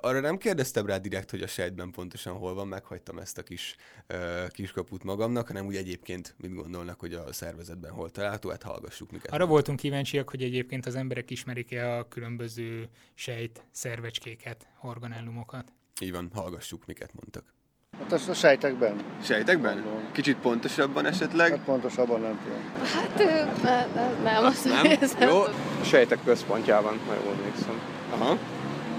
[0.00, 3.76] arra nem kérdeztem rá direkt, hogy a sejtben pontosan hol van, meghagytam ezt a kis
[4.06, 9.10] ö, kiskaput magamnak, hanem úgy egyébként mit gondolnak, hogy a szervezetben hol található, hát hallgassuk
[9.10, 9.32] miket.
[9.32, 15.72] Arra voltunk kíváncsiak, hogy egyébként az emberek ismerik-e a különböző sejt szervecskéket, organellumokat.
[16.00, 17.53] Így van, hallgassuk, miket mondtak.
[18.02, 18.94] Hát azt a sejtekben.
[19.22, 19.84] Sejtekben?
[20.12, 21.50] Kicsit pontosabban esetleg?
[21.50, 22.58] Hát pontosabban nem tudom.
[22.94, 23.18] Hát
[23.62, 24.82] ne, ne, nem, azt Nem?
[24.84, 25.28] hiszem.
[25.28, 25.40] Jó.
[25.80, 27.80] A sejtek központjában, ha jól emlékszem.
[28.10, 28.38] Aha.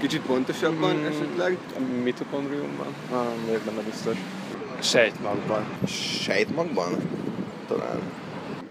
[0.00, 1.04] Kicsit pontosabban Mm.
[1.04, 1.58] esetleg?
[1.76, 2.86] A mitokondriumban?
[3.12, 4.16] Ah, vagyok benne biztos.
[4.80, 5.64] Sejtmagban.
[6.20, 6.92] Sejtmagban?
[7.68, 8.00] Talán.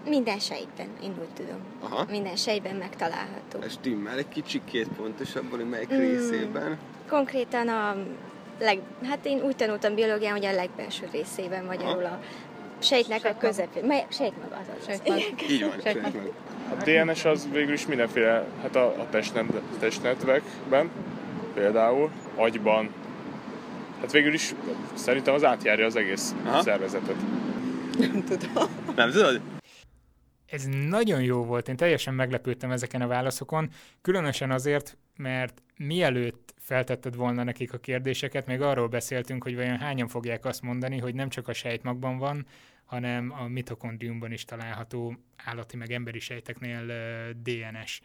[0.08, 1.58] Minden sejtben, én úgy tudom.
[1.82, 2.06] Aha.
[2.10, 3.60] Minden sejtben megtalálható.
[3.64, 5.98] Ez stimmel egy kicsikét pontosabban, hogy melyik Mm.
[5.98, 6.78] részében.
[7.08, 7.96] Konkrétan a
[8.58, 12.20] leg, hát én úgy tanultam biológián, hogy a legbelső részében magyarul a
[12.78, 13.84] sejtnek a közepén.
[13.84, 14.86] Mely, sejtmag az az.
[14.86, 15.18] Sejtmag.
[15.50, 16.32] Így van, sejtmag.
[16.70, 19.44] A DNS az végül is mindenféle, hát a, a testnet,
[19.78, 20.90] testnetvekben,
[21.54, 22.90] például agyban,
[24.00, 24.54] hát végül is
[24.94, 26.62] szerintem az átjárja az egész Aha.
[26.62, 27.16] szervezetet.
[28.96, 29.40] Nem tudod?
[30.46, 33.70] Ez nagyon jó volt, én teljesen meglepődtem ezeken a válaszokon,
[34.02, 40.08] különösen azért, mert mielőtt feltetted volna nekik a kérdéseket, még arról beszéltünk, hogy vajon hányan
[40.08, 42.46] fogják azt mondani, hogy nem csak a sejtmagban van,
[42.84, 46.86] hanem a mitokondriumban is található állati meg emberi sejteknél
[47.42, 48.00] DNS.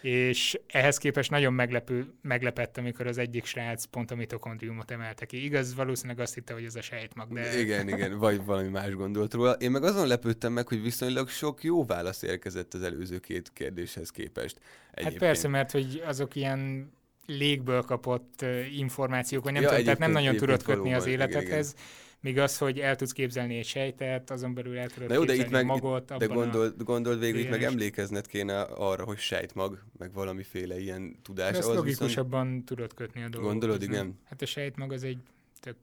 [0.00, 5.44] És ehhez képest nagyon meglepő, meglepett, amikor az egyik srác pont a mitokondriumot emelte ki.
[5.44, 9.34] Igaz, valószínűleg azt hitte, hogy ez a sejtmag, de Igen, igen, vagy valami más gondolt
[9.34, 9.52] róla.
[9.52, 14.10] Én meg azon lepődtem meg, hogy viszonylag sok jó válasz érkezett az előző két kérdéshez
[14.10, 14.60] képest.
[15.02, 16.92] Hát persze, mert hogy azok ilyen
[17.26, 18.44] légből kapott
[18.76, 21.74] információk, vagy nem Ja, tudom, tehát nem nagyon tudod kötni az valóban, igen, életedhez,
[22.20, 25.34] míg az, hogy el tudsz képzelni egy sejtet, azon belül el tudod Na jó, de
[25.34, 30.12] itt meg, magot, de gondold, gondold végül, itt meg emlékezned kéne arra, hogy sejtmag, meg
[30.12, 31.56] valamiféle ilyen tudás.
[31.56, 32.64] Ezt ahhoz logikusabban viszont...
[32.64, 33.50] tudod kötni a dolgokat.
[33.50, 34.18] Gondolod, igen?
[34.24, 35.18] Hát a sejtmag az egy
[35.60, 35.76] tök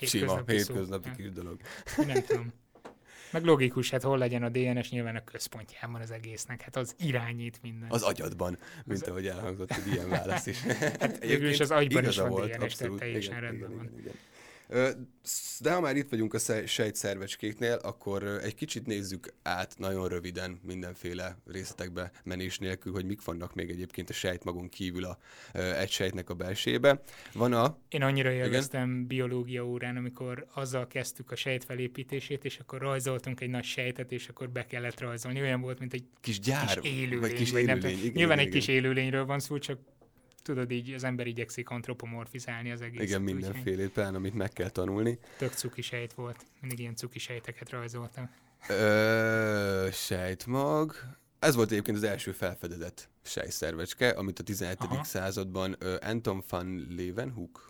[0.00, 0.72] Sima, hétköznapi szó.
[0.72, 1.60] hétköznapi kis dolog.
[2.06, 2.52] Nem tudom.
[3.32, 7.58] Meg logikus, hát hol legyen a DNS nyilván a központjában az egésznek, hát az irányít
[7.62, 7.90] minden.
[7.90, 10.60] Az agyadban, mint ahogy elhangzott egy ilyen válasz is.
[10.60, 12.98] Hát végül is az agyban is van volt, DNS, tehát abszolút.
[12.98, 13.86] teljesen Igen, rendben igen, van.
[13.92, 14.14] igen, igen.
[15.60, 20.60] De ha már itt vagyunk a sze- sejtszervecskéknél, akkor egy kicsit nézzük át nagyon röviden
[20.66, 25.18] mindenféle részletekbe menés nélkül, hogy mik vannak még egyébként a sejtmagon kívül a,
[25.52, 27.02] egy sejtnek a belsébe.
[27.32, 27.78] Van a...
[27.88, 33.50] Én annyira élveztem biológia órán, amikor azzal kezdtük a sejt felépítését, és akkor rajzoltunk egy
[33.50, 35.40] nagy sejtet, és akkor be kellett rajzolni.
[35.40, 38.38] Olyan volt, mint egy Kis gyár, kis élőlény, vagy kis vagy nem élőlény, igen, Nyilván
[38.38, 38.82] igen, egy kis igen.
[38.82, 39.78] élőlényről van szó, csak
[40.42, 43.06] tudod így, az ember igyekszik antropomorfizálni az egészet.
[43.06, 45.18] Igen, úgyhogy mindenfélét, pláne amit meg kell tanulni.
[45.38, 46.46] Tök cuki sejt volt.
[46.60, 48.30] Mindig ilyen cuki sejteket rajzoltam.
[48.68, 50.94] Ö, sejtmag.
[51.38, 54.76] Ez volt egyébként az első felfedezett sejtszervecske, amit a 17.
[54.80, 55.04] Aha.
[55.04, 57.69] században ö, Anton van Leeuwenhoek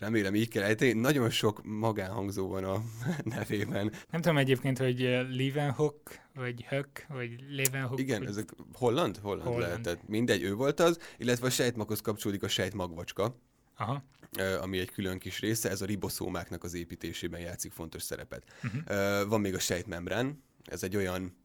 [0.00, 0.92] Remélem így kell ejteni.
[0.92, 2.82] Nagyon sok magánhangzó van a
[3.34, 3.92] nevében.
[4.10, 7.98] Nem tudom egyébként, hogy eh, Leeuwenhoek, vagy Höck, vagy Leeuwenhoek.
[7.98, 8.26] Igen, hogy...
[8.26, 9.16] ezek holland?
[9.16, 9.62] Holland, Holland.
[9.62, 10.08] lehetett.
[10.08, 13.36] Mindegy, ő volt az, illetve a sejtmaghoz kapcsolódik a sejtmagvacska,
[13.76, 14.04] Aha.
[14.38, 18.44] ö, ami egy külön kis része, ez a riboszómáknak az építésében játszik fontos szerepet.
[18.62, 19.28] Uh-huh.
[19.28, 21.36] Van még a sejtmembrán, ez egy olyan,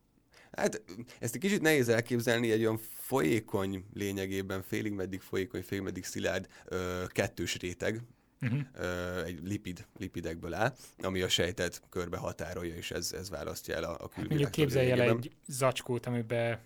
[0.51, 0.81] hát
[1.19, 6.47] ezt egy kicsit nehéz elképzelni, egy olyan folyékony lényegében, félig meddig folyékony, félig meddig szilárd
[6.65, 8.01] ö, kettős réteg,
[8.45, 9.25] Uh-huh.
[9.25, 13.89] egy lipid, lipidekből áll, ami a sejtet körbe határolja, és ez, ez választja el a,
[13.89, 16.59] a külvilágtól mondjuk képzelj el egy zacskót, amiben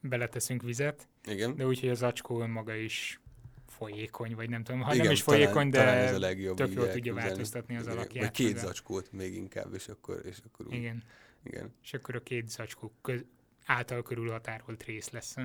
[0.00, 1.56] beleteszünk vizet, Igen.
[1.56, 3.20] de úgy, hogy a zacskó önmaga is
[3.68, 4.80] folyékony, vagy nem tudom.
[4.80, 7.76] Ha Igen, nem is talán- folyékony, de talán ez a legjobb tök jól tudja változtatni
[7.76, 8.24] az alakját.
[8.24, 10.74] Vagy két zacskót még inkább, és akkor, és akkor úgy.
[10.74, 11.02] Igen.
[11.42, 11.74] Igen.
[11.82, 13.24] És akkor a két zacskó köz,
[13.66, 15.36] által körülhatárolt rész lesz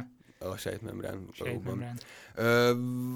[0.42, 2.00] a sejtmembrán sejtmembrán.
[2.36, 2.70] Ö,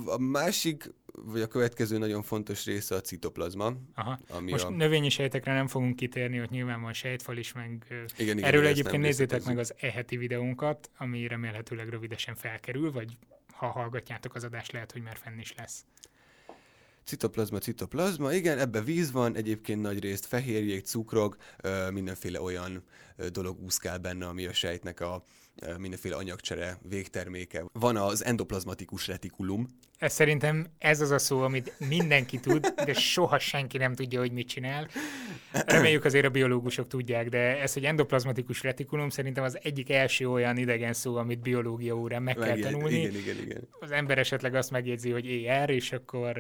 [0.06, 4.20] a másik, vagy a következő nagyon fontos része a citoplazma, Aha.
[4.30, 4.70] ami Most a...
[4.70, 7.86] növényi sejtekre nem fogunk kitérni, hogy nyilván van sejtfal is, meg
[8.18, 13.18] Igen, igen, Erről egyébként nézzétek meg az e-heti videónkat, ami remélhetőleg rövidesen felkerül, vagy
[13.54, 15.86] ha hallgatjátok az adást, lehet, hogy már fenn is lesz.
[17.04, 21.38] Citoplazma, citoplazma, igen, ebbe víz van, egyébként nagy részt fehérjék, cukrok,
[21.92, 22.84] mindenféle olyan
[23.32, 25.24] dolog úszkál benne, ami a sejtnek a
[25.78, 27.64] mindenféle anyagcsere végterméke.
[27.74, 33.40] Van az endoplazmatikus retikulum, Ez szerintem ez az a szó, amit mindenki tud, de soha
[33.40, 34.88] senki nem tudja, hogy mit csinál.
[35.52, 40.58] Reméljük azért a biológusok tudják, de ez, hogy endoplazmatikus retikulum szerintem az egyik első olyan
[40.58, 42.96] idegen szó, amit biológia órán meg kell Megjegy- tanulni.
[43.00, 43.68] Igen, igen, igen.
[43.80, 46.38] Az ember esetleg azt megjegyzi, hogy ER, és akkor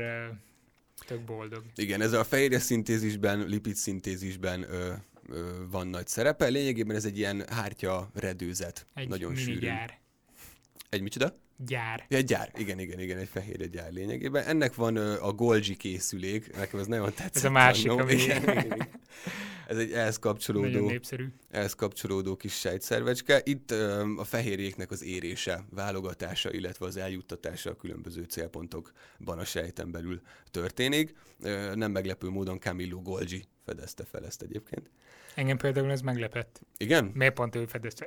[1.08, 1.64] tök boldog.
[1.76, 4.94] Igen, ez a fehérje szintézisben, lipid szintézisben ö,
[5.70, 6.48] van nagy szerepe.
[6.48, 8.86] Lényegében ez egy ilyen hártya redőzet.
[8.94, 9.60] Egy nagyon sűrű.
[9.60, 10.00] gyár.
[10.90, 11.44] Egy micsoda?
[11.58, 12.06] gyár.
[12.10, 14.44] Egy gyár, igen, igen, igen, egy fehérje gyár lényegében.
[14.44, 17.36] Ennek van a Golgi készülék, nekem ez nagyon tetszett.
[17.36, 18.88] Ez a másik, ami- igen, igen, igen.
[19.68, 21.28] Ez egy ehhez Nagyon kapcsolódó, népszerű.
[21.50, 23.42] ehhez kapcsolódó kis sejtszervecske.
[23.44, 23.72] Itt
[24.18, 31.16] a fehérjéknek az érése, válogatása, illetve az eljuttatása a különböző célpontokban a sejten belül történik.
[31.74, 34.90] Nem meglepő módon Camillo Golgi fedezte fel ezt egyébként.
[35.36, 36.62] Engem például ez meglepett.
[36.78, 37.12] Igen?
[37.14, 38.06] Miért pont ő fedezte?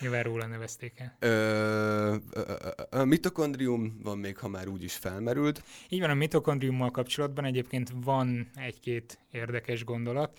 [0.00, 1.16] Nyilván róla nevezték el.
[1.18, 5.62] Ö, ö, ö, ö, ö, mitokondrium van még, ha már úgy is felmerült.
[5.88, 10.38] Így van, a mitokondriummal kapcsolatban egyébként van egy-két érdekes gondolat.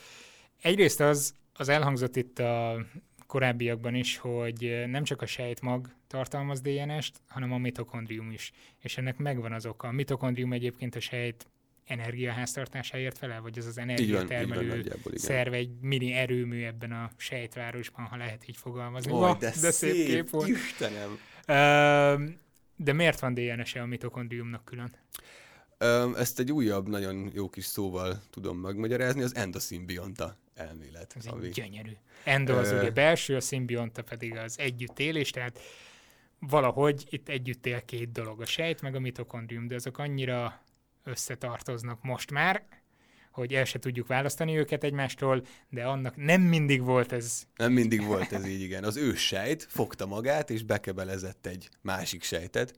[0.61, 2.85] Egyrészt az, az elhangzott itt a
[3.27, 8.51] korábbiakban is, hogy nem csak a sejtmag tartalmaz DNS-t, hanem a mitokondrium is.
[8.79, 9.87] És ennek megvan az oka.
[9.87, 11.47] A mitokondrium egyébként a sejt
[11.85, 18.47] energiaháztartásáért felel, vagy az az energiatermelő szerve, egy mini erőmű ebben a sejtvárosban, ha lehet
[18.47, 19.11] így fogalmazni.
[19.11, 20.47] Vah, de, de szép, kép volt.
[20.47, 21.19] Istenem!
[22.75, 24.91] De miért van DNS-e a mitokondriumnak külön?
[26.15, 31.13] Ezt egy újabb, nagyon jó kis szóval tudom megmagyarázni, az endoszimbionta elmélet.
[31.17, 31.91] Ez ami- gyönyörű.
[32.23, 35.59] Endo az Ö, ugye belső, a szimbionta pedig az együttélés, tehát
[36.39, 40.63] valahogy itt együtt él két dolog, a sejt meg a mitokondrium, de azok annyira
[41.03, 42.63] összetartoznak most már,
[43.31, 47.43] hogy el se tudjuk választani őket egymástól, de annak nem mindig volt ez.
[47.55, 48.83] Nem mindig volt ez így, igen.
[48.83, 52.73] Az ő sejt fogta magát, és bekebelezett egy másik sejtet.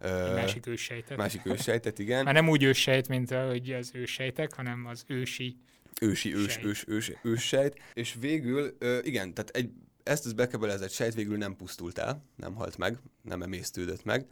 [0.00, 1.16] Egy másik őssejtet.
[1.16, 2.24] Másik őssejtet, igen.
[2.24, 5.56] Már nem úgy őssejt, mint ahogy az őssejtek, hanem az ősi.
[6.00, 6.64] ősi ős, Sejt.
[6.64, 7.80] ős, ős, ős sejt.
[7.94, 9.70] És végül, igen, tehát egy,
[10.02, 14.26] ezt az bekebelezett sejt végül nem pusztult el, nem halt meg, nem emésztődött meg,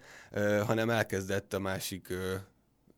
[0.66, 2.09] hanem elkezdett a másik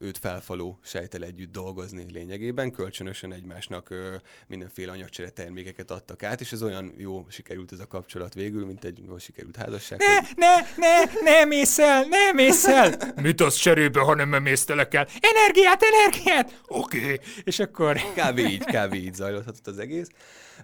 [0.03, 4.15] őt felfaló sejtel együtt dolgozni lényegében, kölcsönösen egymásnak ö,
[4.47, 8.85] mindenféle anyagcsere termékeket adtak át, és ez olyan jó sikerült ez a kapcsolat végül, mint
[8.85, 9.99] egy jól sikerült házasság.
[9.99, 12.97] Ne, hogy- ne, ne, ne emész el, ne emész el!
[13.23, 15.09] Mit az cserébe, ha nem emésztelek el?
[15.21, 16.61] Energiát, energiát!
[16.67, 16.99] Oké.
[17.03, 17.21] Okay.
[17.45, 18.39] És akkor Kb.
[18.39, 18.95] így, kb.
[18.95, 20.09] így zajlódhatott az egész.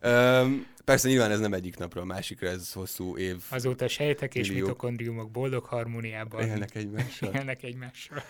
[0.04, 3.36] Üm, persze nyilván ez nem egyik napról a másikra, ez hosszú év.
[3.48, 7.34] azóta sejtek és mitokondriumok boldog harmóniában Élnek egymással.
[7.34, 8.22] élnek egymással.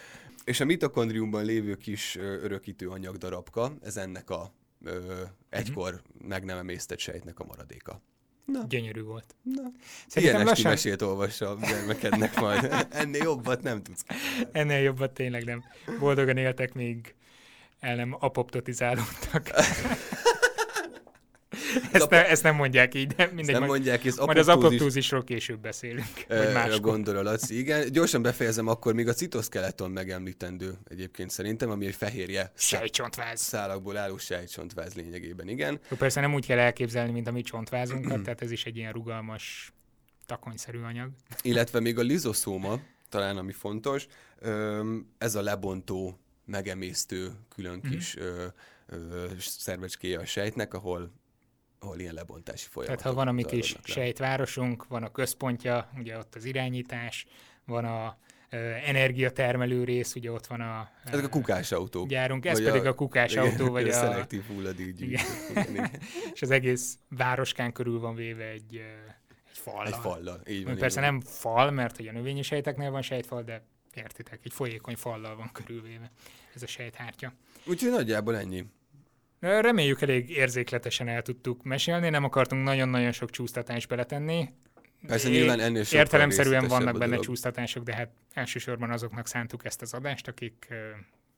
[0.47, 4.53] És a mitokondriumban lévő kis örökítő anyagdarabka, ez ennek a
[4.85, 8.03] ö, egykor meg nem emésztett sejtnek a maradéka.
[8.69, 9.35] Gyönyörű volt.
[9.43, 9.63] Na.
[10.07, 12.73] Szerintem Ilyen lassan mesét olvassa a gyermekednek majd.
[12.91, 14.05] Ennél jobbat nem tudsz.
[14.53, 15.65] ennél jobbat tényleg nem.
[15.99, 17.15] Boldogan éltek, még
[17.81, 19.51] el nem apoptotizálódtak.
[21.93, 23.55] ezt, ne, ezt nem mondják így, de Ezt mindegy.
[23.55, 26.07] nem majd, mondják, ez majd az apoptózis- apoptózisról később beszélünk.
[26.29, 26.81] Máskor.
[26.81, 27.59] gondol a Laci.
[27.59, 33.41] Igen, gyorsan befejezem akkor még a citoszkeleton megemlítendő egyébként szerintem, ami egy fehérje Sejtcsontváz.
[33.41, 35.81] szálakból álló sejtcsontváz lényegében, igen.
[35.91, 38.93] Jó, persze nem úgy kell elképzelni, mint a mi csontvázunkat, tehát ez is egy ilyen
[38.93, 39.73] rugalmas,
[40.27, 41.11] takonyszerű anyag.
[41.43, 44.07] Illetve még a lizoszóma, talán ami fontos,
[45.19, 47.91] ez a lebontó, megemésztő külön Mhm.
[47.93, 48.45] kis ö,
[48.87, 51.13] ö, szervecskéje a sejtnek, ahol,
[51.79, 53.95] ahol ilyen lebontási folyamatok Tehát ha van a zajlanak le.
[53.95, 57.27] sejtvárosunk, van a központja, ugye ott az irányítás,
[57.65, 58.19] van a
[58.51, 62.09] ö, energiatermelő rész, ugye ott van a ö, Ezek a kukásautók.
[62.09, 63.89] gyárunk, ez pedig a, kukásauto, vagy a...
[63.89, 65.25] a, szelektív hulladékgyűjtő.
[66.35, 68.83] És az egész városkán körül van véve egy,
[69.51, 69.87] egy fallal.
[69.87, 70.73] Egy fallal, így van.
[70.73, 71.11] Így persze van.
[71.11, 75.51] nem fal, mert hogy a növényi sejteknél van sejtfal, de értitek, egy folyékony fallal van
[75.53, 76.11] körülvéve
[76.55, 77.33] ez a sejthártya.
[77.65, 78.65] Úgyhogy nagyjából ennyi.
[79.41, 84.49] Reméljük elég érzékletesen el tudtuk mesélni, nem akartunk nagyon-nagyon sok csúsztatást beletenni.
[85.07, 87.25] Persze É- nyilván ennél sokkal Értelemszerűen vannak benne dolog.
[87.25, 90.69] csúsztatások, de hát elsősorban azoknak szántuk ezt az adást, akik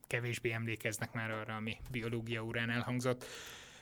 [0.07, 3.25] kevésbé emlékeznek már arra, ami biológia órán elhangzott.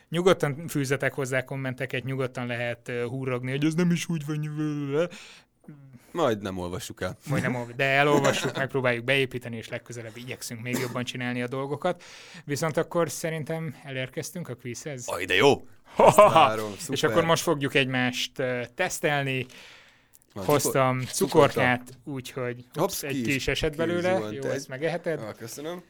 [0.09, 5.09] Nyugodtan fűzetek hozzá kommenteket, nyugodtan lehet húrogni, hogy ez nem is úgy van,
[6.11, 7.17] Majd nem olvassuk el.
[7.29, 12.03] majd nem, olv- de elolvassuk, megpróbáljuk beépíteni, és legközelebb igyekszünk még jobban csinálni a dolgokat.
[12.45, 15.07] Viszont akkor szerintem elérkeztünk a quizhez.
[15.07, 15.67] Aj, de jó!
[16.15, 18.31] Várom, És akkor most fogjuk egymást
[18.75, 19.45] tesztelni.
[20.33, 22.65] Van Hoztam cukor- cukorkát, úgyhogy
[23.01, 24.45] egy ki ki is- esett belőle, jó, egy.
[24.45, 25.19] ezt megeheted.
[25.21, 25.83] Ah, köszönöm.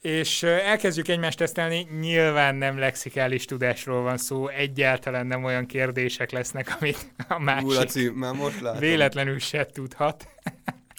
[0.00, 6.76] És elkezdjük egymást tesztelni, nyilván nem lexikális tudásról van szó, egyáltalán nem olyan kérdések lesznek,
[6.80, 8.80] amit a Ú, másik Laci, már most látom.
[8.80, 10.28] véletlenül se tudhat.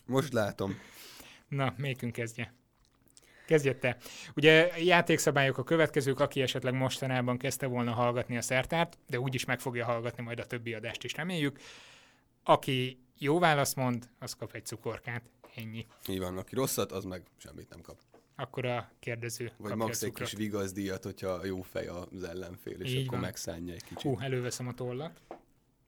[0.06, 0.80] Most látom.
[1.48, 2.54] Na, melyikünk kezdje?
[3.46, 3.98] Kezdjed te.
[4.36, 9.60] Ugye játékszabályok a következők, aki esetleg mostanában kezdte volna hallgatni a szertárt, de úgyis meg
[9.60, 11.60] fogja hallgatni majd a többi adást is, reméljük.
[12.44, 15.24] Aki jó választ mond, az kap egy cukorkát.
[15.56, 15.86] Ennyi.
[16.08, 17.98] Így van, aki rosszat, az meg semmit nem kap.
[18.42, 23.00] Akkor a kérdező Vagy max egy kis vigazdíjat, hogyha jó fej az ellenfél, és Így
[23.00, 23.20] akkor van.
[23.20, 24.02] megszánja egy kicsit.
[24.02, 25.22] Hú, előveszem a tollat.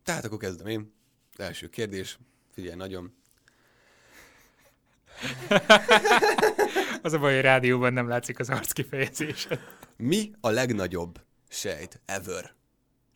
[0.04, 0.94] Tehát akkor kezdem én.
[1.36, 2.20] Első kérdés.
[2.52, 3.14] Figyelj, nagyon.
[7.02, 9.48] Az a baj, hogy rádióban nem látszik az arc kifejezés.
[9.98, 12.54] Mi a legnagyobb sejt ever?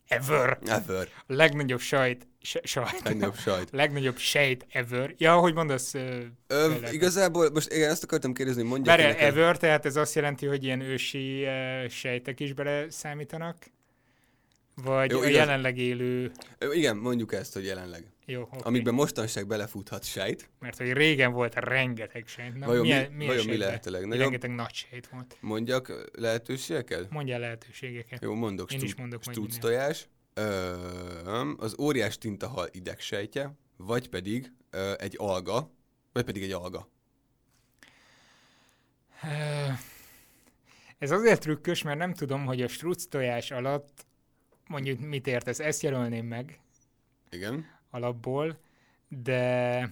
[0.08, 0.58] Ever.
[0.66, 1.08] Ever.
[1.26, 3.02] A legnagyobb sajt, se, sajt.
[3.04, 3.68] Legnagyobb sajt.
[3.70, 5.14] Legnagyobb sejt ever.
[5.16, 5.94] Ja, hogy mondasz?
[5.94, 10.46] Uh, Ö, igazából, most igen, ezt akartam kérdezni, mondják Várjál, ever, tehát ez azt jelenti,
[10.46, 13.56] hogy ilyen ősi uh, sejtek is bele számítanak?
[14.74, 15.36] Vagy Jó, a igaz.
[15.36, 16.30] jelenleg élő...
[16.58, 18.04] Ö, igen, mondjuk ezt, hogy jelenleg.
[18.30, 18.58] Jó, oké.
[18.62, 20.50] Amikben mostanság belefuthat sejt.
[20.58, 22.54] Mert hogy régen volt rengeteg sejt.
[22.58, 24.20] Na, Vajon mi- milyen, milyen vajon mi lehet a legnagyobb?
[24.22, 25.36] Rengeteg nagy sejt volt.
[25.40, 27.10] Mondjak lehetőségeket?
[27.10, 28.22] Mondjál lehetőségeket.
[28.22, 28.72] Jó, mondok.
[28.72, 29.60] Én is Stru- mondok mindent.
[29.60, 30.74] tojás, ö,
[31.56, 35.70] az óriás tintahal idegsejtje, vagy pedig ö, egy alga,
[36.12, 36.88] vagy pedig egy alga.
[40.98, 44.06] Ez azért trükkös, mert nem tudom, hogy a struc tojás alatt
[44.66, 45.58] mondjuk mit értesz.
[45.60, 46.60] Ezt jelölném meg
[47.30, 47.76] Igen.
[47.90, 48.58] Alapból,
[49.08, 49.90] de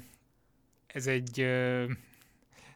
[0.87, 1.47] ez egy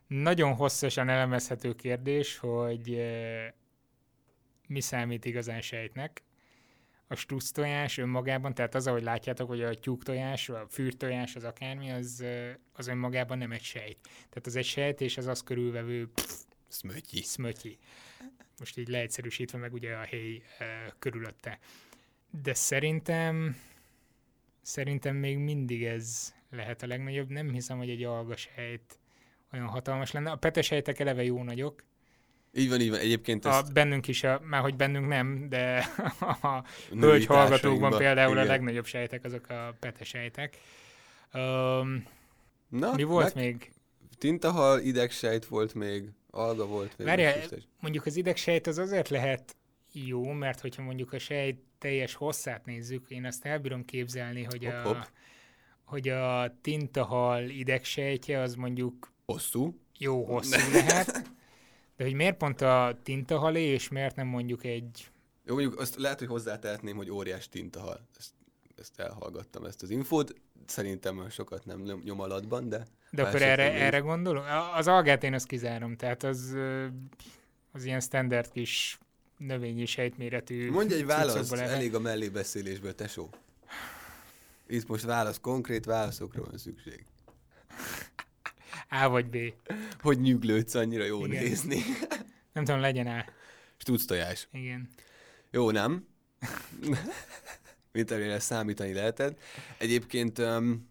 [0.07, 3.03] nagyon hosszasan elemezhető kérdés, hogy
[4.67, 6.23] mi számít igazán sejtnek.
[7.07, 11.45] A struc tojás önmagában, tehát az, ahogy látjátok, hogy a tyúk tojás, a fűrtojás, az
[11.45, 12.25] akármi, az,
[12.73, 13.99] az önmagában nem egy sejt.
[14.03, 16.09] Tehát az egy sejt, és az az körülvevő
[16.69, 17.23] Szmötyi.
[17.23, 17.79] szmötyi.
[18.59, 21.59] Most így leegyszerűsítve meg ugye a héj e, körülötte.
[22.43, 23.57] De szerintem
[24.63, 27.29] szerintem még mindig ez lehet a legnagyobb.
[27.29, 28.99] Nem hiszem, hogy egy algasejt
[29.53, 30.31] olyan hatalmas lenne.
[30.31, 31.85] A petesejtek eleve jó nagyok.
[32.53, 32.99] Így van, így van.
[32.99, 35.85] Egyébként A, ezt bennünk is, a, már hogy bennünk nem, de
[36.43, 38.45] a hölgy hallgatókban például igen.
[38.45, 40.57] a legnagyobb sejtek azok a petesejtek.
[41.35, 42.07] Um,
[42.69, 43.73] Na, mi volt meg- még?
[44.19, 47.07] Tintahal, idegsejt volt még, alga volt még.
[47.07, 47.39] Várjál,
[47.81, 49.57] mondjuk az idegsejt az azért lehet
[49.93, 54.73] jó, mert hogyha mondjuk a sejt teljes hosszát nézzük, én azt elbírom képzelni, hogy, Hopp,
[54.85, 55.03] a, hopp.
[55.85, 59.79] hogy a tintahal idegsejtje az mondjuk Hosszú.
[59.99, 61.31] jó hosszú lehet,
[61.97, 65.11] de hogy miért pont a tintahalé, és miért nem mondjuk egy...
[65.45, 68.01] Jó, mondjuk azt lehet, hogy hozzátehetném, hogy óriás tintahal.
[68.19, 68.33] Ezt,
[68.79, 70.35] ezt elhallgattam, ezt az infót.
[70.67, 72.87] Szerintem sokat nem nyom- nyom alatban, de...
[73.11, 74.47] De akkor erre, erre gondolunk?
[74.47, 76.57] A- Az algát én azt kizárom, tehát az,
[77.73, 78.99] az ilyen standard kis
[79.41, 83.31] növényi sejtméretű Mondj egy választ, elég a mellébeszélésből, tesó.
[84.67, 87.05] Itt most válasz, konkrét válaszokra van szükség.
[88.89, 89.37] A vagy B.
[90.01, 91.43] Hogy nyüglődsz, annyira jó Igen.
[91.43, 91.83] nézni.
[92.53, 93.25] Nem tudom, legyen A.
[93.77, 94.49] Stuc tojás.
[94.53, 94.89] Igen.
[95.51, 96.07] Jó, nem?
[97.93, 99.41] Mint amire számítani lehetett.
[99.79, 100.90] Egyébként, um,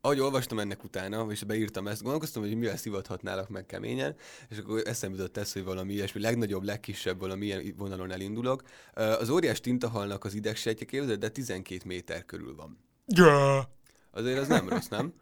[0.00, 4.16] ahogy olvastam ennek utána, és beírtam ezt, gondolkoztam, hogy mivel szivathatnálak meg keményen,
[4.48, 8.62] és akkor eszembe jutott ez, hogy valami ilyesmi, legnagyobb, legkisebb valami ilyen vonalon elindulok.
[8.94, 12.78] Az óriás tintahalnak az idegsejtje képzeld, de 12 méter körül van.
[13.06, 13.70] Ja.
[14.10, 15.12] Azért az nem rossz, nem?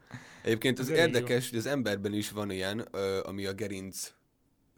[0.42, 2.78] Egyébként az érdekes, hogy az emberben is van ilyen,
[3.22, 4.12] ami a gerinc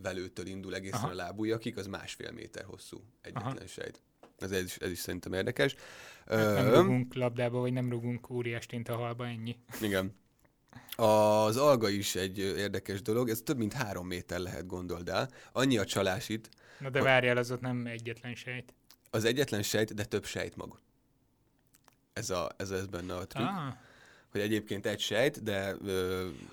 [0.03, 1.11] velőtől indul egészen Aha.
[1.11, 3.67] a lábujjakig, az másfél méter hosszú egyetlen Aha.
[3.67, 4.03] sejt.
[4.39, 5.75] Ez, ez, is, ez is szerintem érdekes.
[6.27, 9.57] Nem Ö, rugunk labdába, vagy nem rugunk óriás tintahalba, ennyi.
[9.83, 10.15] igen.
[10.97, 15.29] Az alga is egy érdekes dolog, ez több mint három méter lehet, gondold el.
[15.53, 16.49] Annyi a csalás itt,
[16.81, 18.75] Na de várjál, az ott nem egyetlen sejt.
[19.11, 20.79] az egyetlen sejt, de több sejtmag.
[22.13, 23.73] Ez, a, ez, ez benne a trükk, Ah,
[24.31, 25.75] hogy egyébként egy sejt, de,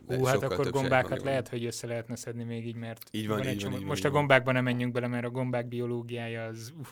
[0.07, 1.25] de hú, hát akkor gombákat van.
[1.25, 3.87] lehet, hogy össze lehetne szedni még így, mert Így van, egy így van, így van,
[3.87, 4.17] Most így a van.
[4.19, 6.73] gombákba nem menjünk bele, mert a gombák biológiája az...
[6.79, 6.89] Uff.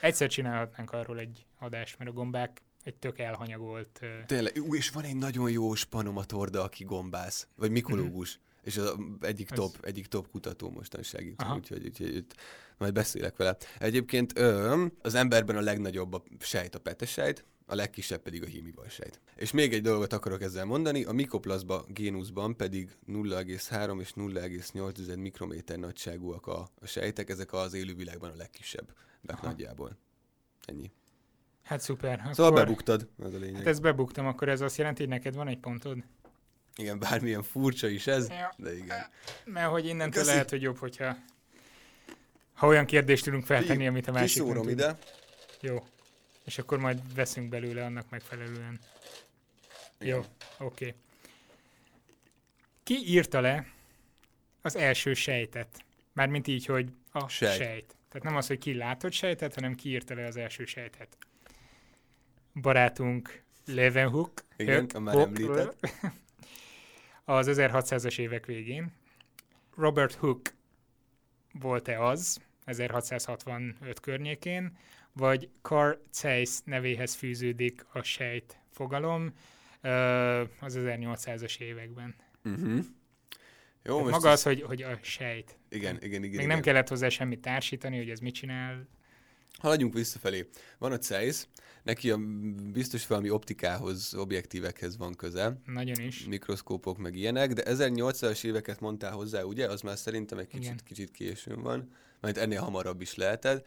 [0.00, 4.00] Egyszer csinálhatnánk arról egy adást, mert a gombák egy tök elhanyagolt...
[4.26, 8.76] Tényleg, ú, és van egy nagyon jó spanom a torda, aki gombász, vagy mikológus, és
[8.76, 12.34] az egyik Ez- top, egyik top kutató mostanság itt, úgyhogy, úgyhogy itt
[12.78, 13.56] majd beszélek vele.
[13.78, 18.88] Egyébként ö, az emberben a legnagyobb a sejt a petesejt, a legkisebb pedig a hímival
[18.88, 19.20] sejt.
[19.36, 25.78] És még egy dolgot akarok ezzel mondani, a mikoplaszba génuszban pedig 0,3 és 0,8 mikrométer
[25.78, 29.46] nagyságúak a, a sejtek, ezek az élővilágban a legkisebbek Aha.
[29.46, 29.96] nagyjából.
[30.64, 30.90] Ennyi.
[31.62, 32.20] Hát szuper.
[32.32, 33.56] Szóval akkor- bebuktad, az a lényeg.
[33.56, 35.98] Hát ezt bebuktam, akkor ez azt jelenti, hogy neked van egy pontod?
[36.76, 38.52] Igen, bármilyen furcsa is ez, Ja.
[38.56, 39.06] de igen.
[39.44, 40.32] Mert hogy innentől Köszi.
[40.34, 41.16] lehet, hogy jobb, hogyha
[42.52, 44.68] ha olyan kérdést tudunk feltenni, amit a másik tud.
[44.70, 44.98] ide.
[45.60, 45.86] Jó.
[46.44, 48.78] És akkor majd veszünk belőle annak megfelelően.
[49.98, 50.16] Igen.
[50.16, 50.24] Jó,
[50.66, 50.94] oké.
[52.82, 53.66] Ki írta le
[54.62, 55.84] az első sejtet?
[56.12, 57.56] Mármint így, hogy a Sejt.
[57.56, 57.96] sejt.
[58.10, 61.16] Tehát nem az, hogy ki látott sejtet, hanem ki írta le az első sejtet.
[62.54, 64.44] Barátunk Leeuwenhoek.
[64.56, 65.88] Igen, Hoek- a már említett.
[67.24, 68.92] Az 1600-as évek végén.
[69.76, 70.50] Robert Hooke
[71.52, 74.76] volt-e az, 1665 környékén,
[75.12, 79.32] vagy Carl Zeiss nevéhez fűződik a sejt fogalom.
[80.60, 82.14] Az 1800-as években.
[82.44, 82.84] Uh-huh.
[83.84, 85.58] Jó, Tehát maga az, hogy, hogy a sejt.
[85.68, 86.20] Igen, igen, igen.
[86.20, 86.46] Még igen.
[86.46, 88.88] nem kellett hozzá semmit társítani, hogy ez mit csinál.
[89.58, 90.48] Haladjunk visszafelé.
[90.78, 91.46] Van a Zeiss,
[91.82, 92.18] neki a
[92.72, 95.60] biztos valami optikához, objektívekhez van köze.
[95.64, 96.24] Nagyon is.
[96.26, 99.66] Mikroszkópok meg ilyenek, de 1800-as éveket mondtál hozzá, ugye?
[99.66, 100.60] Az már szerintem egy Igen.
[100.60, 103.66] kicsit, kicsit későn van, mert ennél hamarabb is lehetett.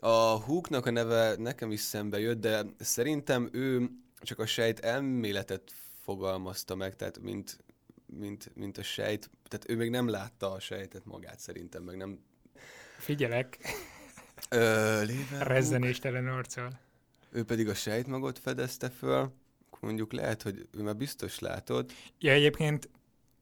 [0.00, 3.90] A Hooknak a neve nekem is szembe jött, de szerintem ő
[4.20, 7.58] csak a sejt elméletet fogalmazta meg, tehát mint,
[8.18, 12.18] mint, mint a sejt, tehát ő még nem látta a sejtet magát szerintem, meg nem...
[12.98, 13.58] Figyelek,
[14.50, 15.02] Ö,
[15.38, 16.80] rezzenéstelen arccal.
[17.32, 19.32] ő pedig a sejtmagot fedezte föl,
[19.80, 22.88] mondjuk lehet, hogy ő már biztos látod, Ja, egyébként,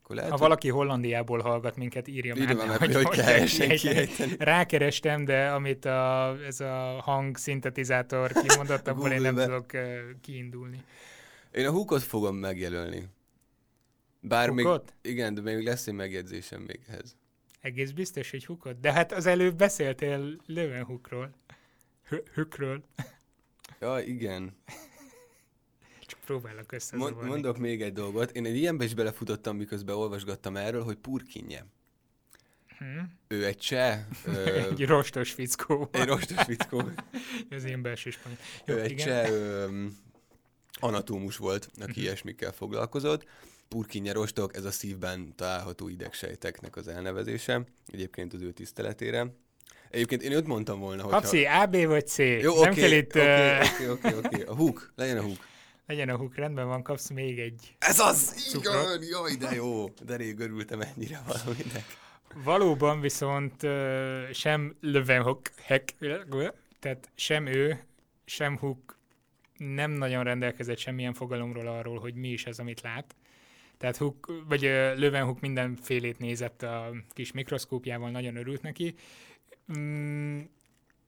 [0.03, 3.75] akkor lehet, ha hogy- valaki Hollandiából hallgat minket, írja Írja már, meg, hogy kiejteni.
[3.77, 4.35] kiejteni.
[4.39, 9.71] Rákerestem, de amit a, ez a hangszintetizátor kimondott, abból én nem tudok
[10.21, 10.85] kiindulni.
[11.53, 13.09] Én a húkot fogom megjelölni.
[14.25, 14.95] Bár Hookot?
[15.03, 17.17] még, igen, de még lesz egy megjegyzésem még ehhez.
[17.61, 18.77] Egész biztos, hogy hukod.
[18.81, 21.35] De hát az előbb beszéltél Löwenhookról.
[22.09, 22.85] Hü- Hükről.
[23.81, 24.57] Ja, igen.
[26.07, 27.29] Csak próbálok összezavarni.
[27.29, 28.31] mondok még egy dolgot.
[28.31, 31.67] Én egy ilyenbe is belefutottam, miközben olvasgattam erről, hogy Purkinje.
[32.79, 32.85] Hm?
[33.29, 34.01] Ő egy cseh...
[34.27, 35.89] Ö, Egy rostos fickó.
[35.93, 36.83] egy rostos fickó.
[37.49, 38.37] Ez én belső spany.
[38.67, 39.07] Jó, Ő egy igen.
[39.07, 39.87] cseh ö,
[40.81, 42.01] anatómus volt, aki Mhm.
[42.01, 43.27] ilyesmikkel foglalkozott.
[43.73, 49.27] Purkinje rostok, ez a szívben található idegsejteknek az elnevezése, egyébként az ő tiszteletére.
[49.91, 52.19] Egyébként én őt mondtam volna, hogy Kapsz A, B vagy C.
[52.19, 53.15] Jó, nem oké, kell itt...
[53.75, 54.43] oké, oké, oké.
[54.43, 55.37] A hook, legyen a hook.
[55.87, 57.75] Legyen a hook, rendben van, kapsz még egy.
[57.79, 58.35] Ez az!
[58.51, 58.75] Cukrot.
[58.75, 59.89] Igen, jaj, de jó.
[60.05, 61.85] De rég örültem ennyire valaminek.
[62.45, 65.53] Valóban viszont ö, sem Löwenhoek,
[66.81, 67.85] tehát sem ő,
[68.25, 68.99] sem Hook
[69.57, 73.15] nem nagyon rendelkezett semmilyen fogalomról arról, hogy mi is ez, amit lát.
[73.83, 78.95] Tehát Hook, vagy ö, Löwenhoek mindenfélét nézett a kis mikroszkópjával, nagyon örült neki.
[79.79, 80.41] Mm,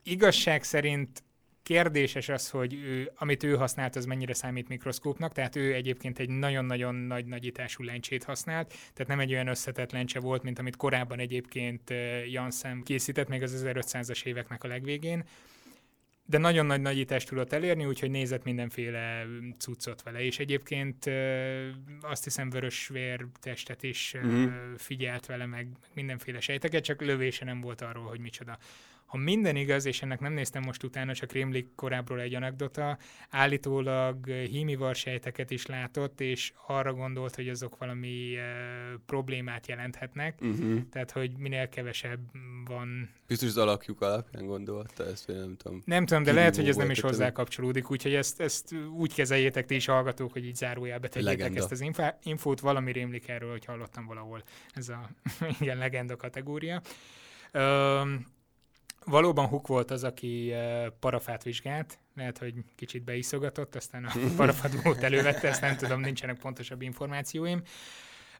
[0.03, 1.22] igazság szerint
[1.62, 6.29] kérdéses az, hogy ő, amit ő használt, az mennyire számít mikroszkópnak, tehát ő egyébként egy
[6.29, 11.18] nagyon-nagyon nagy nagyítású lencsét használt, tehát nem egy olyan összetett lencse volt, mint amit korábban
[11.18, 11.93] egyébként
[12.31, 15.25] Janssen készített, még az 1500-as éveknek a legvégén,
[16.27, 19.27] de nagyon nagy nagyítást tudott elérni, úgyhogy nézett mindenféle
[19.59, 21.11] cuccot vele, és egyébként
[22.01, 24.53] azt hiszem vörösvér testet is uh-huh.
[24.77, 28.59] figyelt vele, meg mindenféle sejteket, csak lövése nem volt arról, hogy micsoda.
[29.15, 32.99] Ha minden igaz, és ennek nem néztem most utána, csak rémlik korábbról egy anekdota,
[33.31, 40.89] állítólag hímivar sejteket is látott, és arra gondolt, hogy azok valami uh, problémát jelenthetnek, Uh-huh.
[40.91, 42.21] tehát hogy minél kevesebb
[42.65, 45.83] van Biztos az alakjuk alapján gondolta ezt, vagy nem tudom.
[45.85, 49.67] nem tudom, de lehet, hogy ez nem is hozzá kapcsolódik, úgyhogy ezt, ezt úgy kezeljétek
[49.67, 51.59] ti is hallgatók, hogy így zárójelbe tegyétek Legenda.
[51.61, 54.43] ezt az infá- infót, valami rémlik erről, hogy hallottam valahol
[54.73, 55.11] ez a
[55.61, 56.83] igen, legenda kategória.
[57.53, 58.27] Öm,
[59.05, 60.53] valóban Hook volt az, aki
[61.01, 66.83] parafát vizsgált, lehet, hogy kicsit beiszogatott, aztán a parafadút elővette, ezt nem tudom, nincsenek pontosabb
[66.83, 67.63] információim.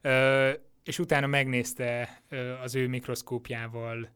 [0.01, 0.51] Ö,
[0.83, 2.21] és utána megnézte
[2.61, 4.09] az ő mikroszkópjával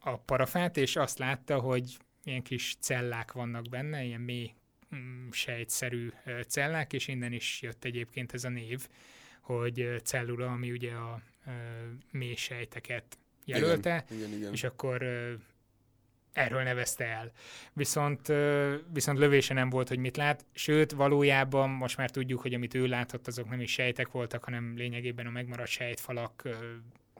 [0.00, 4.54] a parafát, és azt látta, hogy ilyen kis cellák vannak benne, ilyen mély
[4.94, 6.12] mm, sejtszerű
[6.48, 8.88] cellák, és innen is jött egyébként ez a név,
[9.40, 11.22] hogy cellula, ami ugye a
[12.10, 13.18] mély sejteket
[13.48, 14.52] jelölte, Igen, igen, igen.
[14.52, 15.02] és akkor
[16.32, 17.32] erről nevezte el.
[17.72, 18.32] Viszont,
[18.92, 22.86] viszont lövése nem volt, hogy mit lát, sőt, valójában most már tudjuk, hogy amit ő
[22.86, 26.42] látott, azok nem is sejtek voltak, hanem lényegében a megmaradt sejtfalak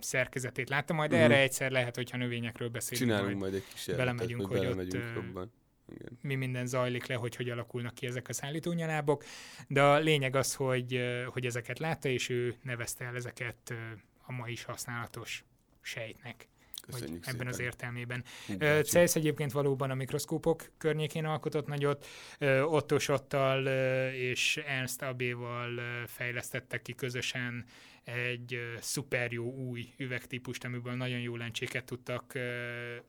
[0.01, 1.21] szerkezetét látta majd, Mhm.
[1.21, 5.05] erre egyszer lehet, hogyha növényekről beszélünk Csinálunk majd, majd egy kis belemegyünk, hogy ott, belemegyünk
[5.05, 5.53] ö, jobban.
[5.97, 6.19] Igen.
[6.23, 9.25] mi minden zajlik le, hogy hogy alakulnak ki ezek a szállítónyalábok,
[9.69, 13.75] de a lényeg az, hogy, hogy ezeket látta, és ő nevezte el ezeket
[14.27, 15.45] a ma is használatos
[15.89, 16.49] sejtnek.
[16.91, 17.71] Köszönjük vagy ebben az szépen.
[17.71, 18.25] értelmében.
[18.49, 18.91] Ö, bácsi.
[18.91, 22.07] Zeiss egyébként valóban a mikroszkópok környékén alkotott nagyot,
[22.65, 27.65] Otto Schottal ö, és Ernst Abéval fejlesztettek ki közösen
[28.05, 32.33] egy szuper jó új üvegtípust, amiből nagyon jó lencséket tudtak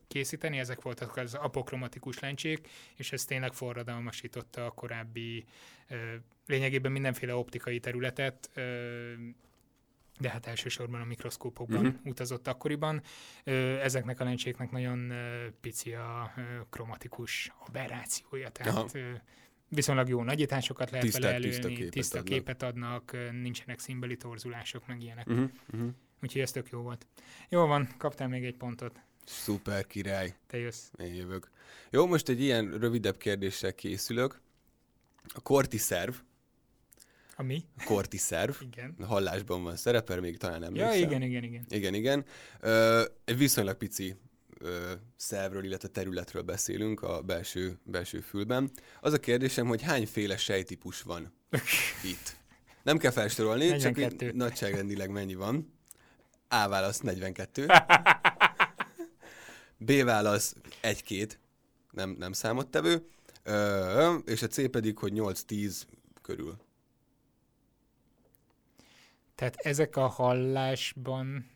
[0.07, 0.59] készíteni.
[0.59, 5.45] Ezek voltak az apokromatikus lencsék, és ez tényleg forradalmasította a korábbi
[6.45, 8.49] lényegében mindenféle optikai területet,
[10.19, 12.05] de hát elsősorban a mikroszkópokban uh-huh.
[12.05, 13.01] utazott akkoriban.
[13.81, 15.13] Ezeknek a lencséknek nagyon
[15.61, 16.33] pici a
[16.69, 18.89] kromatikus aberrációja, tehát Aha.
[19.67, 22.33] viszonylag jó nagyításokat lehet Tisztát, vele tiszta előni, képet tiszta adnak.
[22.33, 25.27] képet adnak, nincsenek színbeli torzulások, meg ilyenek.
[25.27, 25.89] Uh-huh, uh-huh.
[26.21, 27.07] Úgyhogy ez tök jó volt.
[27.49, 28.99] Jó van, kaptál még egy pontot.
[29.25, 30.35] Szuper király.
[30.47, 30.91] Te jössz.
[30.97, 31.49] Én jövök.
[31.89, 34.41] Jó, most egy ilyen rövidebb kérdéssel készülök.
[35.33, 36.13] A korti szerv
[37.39, 37.63] Ami?
[37.77, 38.55] A kortiszerv.
[38.71, 38.95] Igen.
[38.99, 41.65] A hallásban van szerepel, még talán nem Ja, igen, igen, igen.
[41.69, 42.25] Igen, igen.
[42.59, 44.15] Ö, egy viszonylag pici
[44.59, 48.71] ö, szervről, illetve területről beszélünk a belső, belső fülben.
[49.01, 51.33] Az a kérdésem, hogy hányféle sejtípus van
[52.11, 52.37] itt?
[52.83, 54.27] Nem kell felsorolni, csak 42.
[54.27, 55.73] így nagyságrendileg mennyi van.
[56.47, 57.65] A válasz 42.
[59.77, 61.31] B válasz 1-2,
[61.91, 63.07] nem, nem számottevő.
[63.43, 65.81] Ö, és a C pedig, hogy 8-10
[66.21, 66.67] körül.
[69.39, 71.49] Tehát ezek a hallásban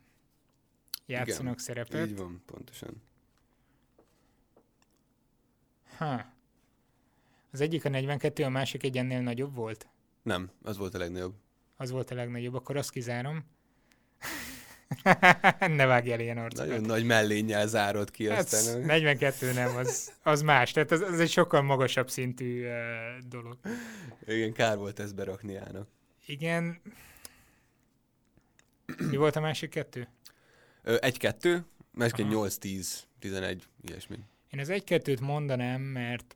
[1.06, 2.08] játszanak Igen, szerepet.
[2.08, 3.02] Így van, pontosan.
[5.98, 6.26] Ha.
[7.52, 9.88] Az egyik a 42, a másik egy ennél nagyobb volt?
[10.22, 11.34] Nem, az volt a legnagyobb.
[11.76, 13.46] Az volt a legnagyobb, akkor azt kizárom.
[15.78, 16.68] ne vágjál ilyen arcokat.
[16.68, 18.82] Nagyon nagy mellénnyel zárod ki Hát, aztán.
[18.82, 20.72] 42 nem, az, az más.
[20.72, 22.74] Tehát az, az egy sokkal magasabb szintű uh,
[23.28, 23.58] dolog.
[24.26, 25.88] Igen, kár volt ezt berakni Ának.
[26.26, 26.82] Igen.
[28.98, 30.08] Mi volt a másik kettő?
[30.84, 32.46] Egy-kettő, másként Aha.
[32.48, 32.88] 8-10,
[33.20, 34.18] 11, ilyesmi.
[34.52, 36.36] Én az egy-kettőt mondanám, mert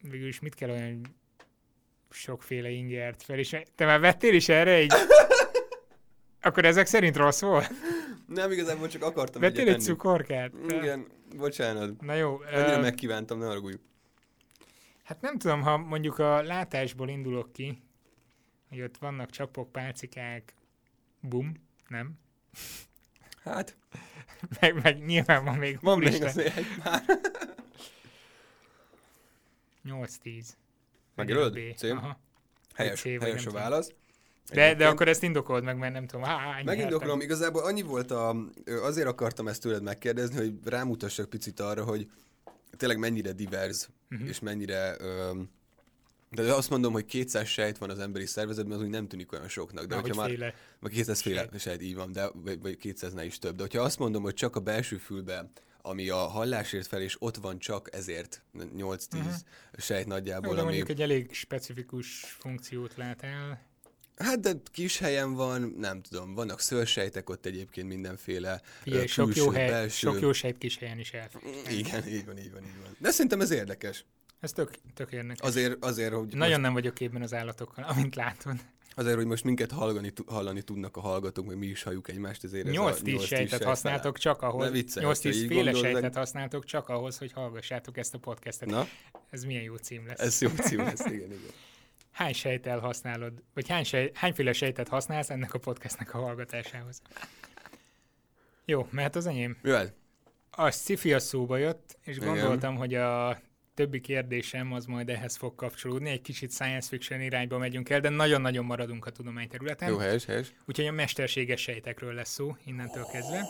[0.00, 1.16] végül is mit kell olyan
[2.10, 4.92] sokféle ingert fel, és te már vettél is erre egy...
[6.40, 7.70] Akkor ezek szerint rossz volt?
[8.26, 10.52] Nem, igazából csak akartam Vettél egy cukorkát?
[10.68, 11.06] Igen,
[11.36, 12.00] bocsánat.
[12.00, 12.40] Na jó.
[12.40, 13.76] Annyira ö, megkívántam, ne haragudj.
[15.04, 17.82] Hát nem tudom, ha mondjuk a látásból indulok ki,
[18.68, 20.54] hogy ott vannak csapok, pálcikák,
[21.28, 21.52] bum,
[21.88, 22.18] nem?
[23.44, 23.76] Hát,
[24.60, 27.02] Meg, meg nyilván van még, van még azért egy pár.
[29.88, 30.46] 8-10.
[31.14, 31.52] Megjelöled?
[31.52, 31.76] B.
[31.76, 31.82] C?
[31.82, 32.20] Aha.
[32.74, 33.92] Helyes, C, helyes a válasz.
[34.52, 38.36] De, de akkor ezt indokold meg, mert nem tudom, hány Megindokolom, igazából annyi volt a...
[38.66, 42.10] Azért akartam ezt tőled megkérdezni, hogy rámutassak picit arra, hogy
[42.76, 44.28] tényleg mennyire divers, uh-huh.
[44.28, 44.96] és mennyire...
[45.00, 45.40] Ö,
[46.34, 49.48] de azt mondom, hogy 200 sejt van az emberi szervezetben, az úgy nem tűnik olyan
[49.48, 49.84] soknak.
[49.84, 50.38] De Na, hogyha hogy már...
[50.38, 50.54] féle.
[50.80, 51.60] Vagy 200 féle Sejt.
[51.60, 53.56] sejt, így van, de, vagy, vagy 200 is több.
[53.56, 55.50] De hogyha azt mondom, hogy csak a belső fülbe,
[55.82, 59.32] ami a hallásért fel, és ott van csak ezért 8-10 uh-huh.
[59.76, 60.68] sejt nagyjából, Jó, de ami...
[60.68, 63.72] mondjuk egy elég specifikus funkciót lát el.
[64.16, 68.60] Hát de kis helyen van, nem tudom, vannak szőrsejtek ott egyébként mindenféle.
[68.82, 70.08] Figyelj, ö, sok, jó külső, hely, belső.
[70.08, 71.42] sok jó sejt kis helyen is elfér.
[71.70, 72.96] Igen, így van, így van, így van.
[72.98, 74.04] De szerintem ez érdekes.
[74.44, 75.40] Ez tök, tök érdekes.
[75.40, 78.54] Azért, azért hogy Nagyon most, nem vagyok képben az állatokkal, amint látod.
[78.94, 82.66] azért, hogy most minket hallani, hallani tudnak a hallgatók, meg mi is halljuk egymást, ezért
[82.66, 86.14] ez a 8-10 8-10 sejtet sejt használtok csak ahhoz, 8-10 ha így féle gondolod, sejtet
[86.14, 88.68] használtok csak ahhoz, hogy hallgassátok ezt a podcastet.
[88.68, 88.86] Na,
[89.30, 90.20] Ez milyen jó cím lesz.
[90.20, 91.50] ez jó cím lesz, igen, igen.
[92.12, 97.02] Hány sejtel használod, vagy hány sej, hányféle sejtet használsz ennek a podcastnek a hallgatásához?
[98.64, 99.56] Jó, mert az enyém.
[99.62, 99.94] Jöhet.
[100.50, 102.28] A sci a szóba jött, és Igen.
[102.28, 103.38] gondoltam, hogy a
[103.74, 106.10] többi kérdésem az majd ehhez fog kapcsolódni.
[106.10, 109.88] Egy kicsit science fiction irányba megyünk el, de nagyon-nagyon maradunk a tudományterületen.
[109.88, 110.52] Jó, helyes, helyes.
[110.66, 113.46] Úgyhogy a mesterséges sejtekről lesz szó innentől kezdve.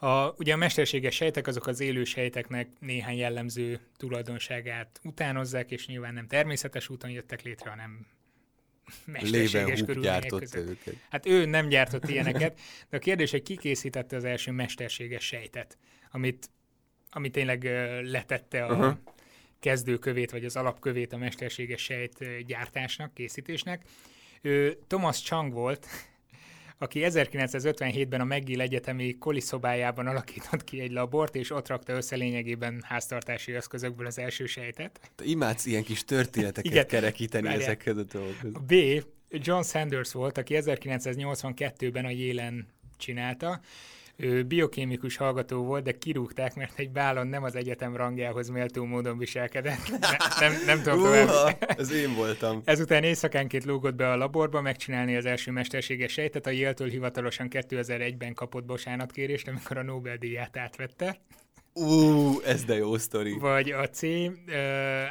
[0.00, 6.14] A, ugye a mesterséges sejtek azok az élő sejteknek néhány jellemző tulajdonságát utánozzák, és nyilván
[6.14, 8.06] nem természetes úton jöttek létre, hanem
[9.04, 10.68] mesterséges körülmények között.
[10.68, 10.94] őket.
[11.10, 15.78] Hát ő nem gyártott ilyeneket, de a kérdés, hogy ki készítette az első mesterséges sejtet,
[16.10, 16.50] amit,
[17.10, 17.64] ami tényleg
[18.04, 18.96] letette a uh-huh.
[19.60, 23.82] kezdőkövét, vagy az alapkövét a mesterséges sejt gyártásnak, készítésnek.
[24.40, 25.86] Ő Thomas Chang volt,
[26.78, 32.82] aki 1957-ben a McGill Egyetemi koliszobájában alakított ki egy labort, és ott rakta össze lényegében
[32.86, 35.00] háztartási eszközökből az első sejtet.
[35.14, 36.86] Te imádsz ilyen kis történeteket Igen.
[36.86, 37.62] kerekíteni Várjál.
[37.62, 38.54] ezekhez a dolgokhoz.
[38.54, 38.74] A B.
[39.30, 43.60] John Sanders volt, aki 1982-ben a Yale-en csinálta.
[44.20, 49.18] Ő biokémikus hallgató volt, de kirúgták, mert egy bálon nem az egyetem rangjához méltó módon
[49.18, 49.90] viselkedett.
[50.00, 50.08] Ne,
[50.40, 51.28] nem, nem tudom tovább.
[51.28, 52.62] Uha, ez én voltam.
[52.64, 58.34] Ezután éjszakánként lógott be a laborba megcsinálni az első mesterséges sejtet, a Yale-től hivatalosan 2001-ben
[58.34, 61.20] kapott bocsánatkérést, amikor a Nobel-díját átvette.
[61.72, 63.38] Ú, ez de jó sztori.
[63.38, 64.52] Vagy a C ö,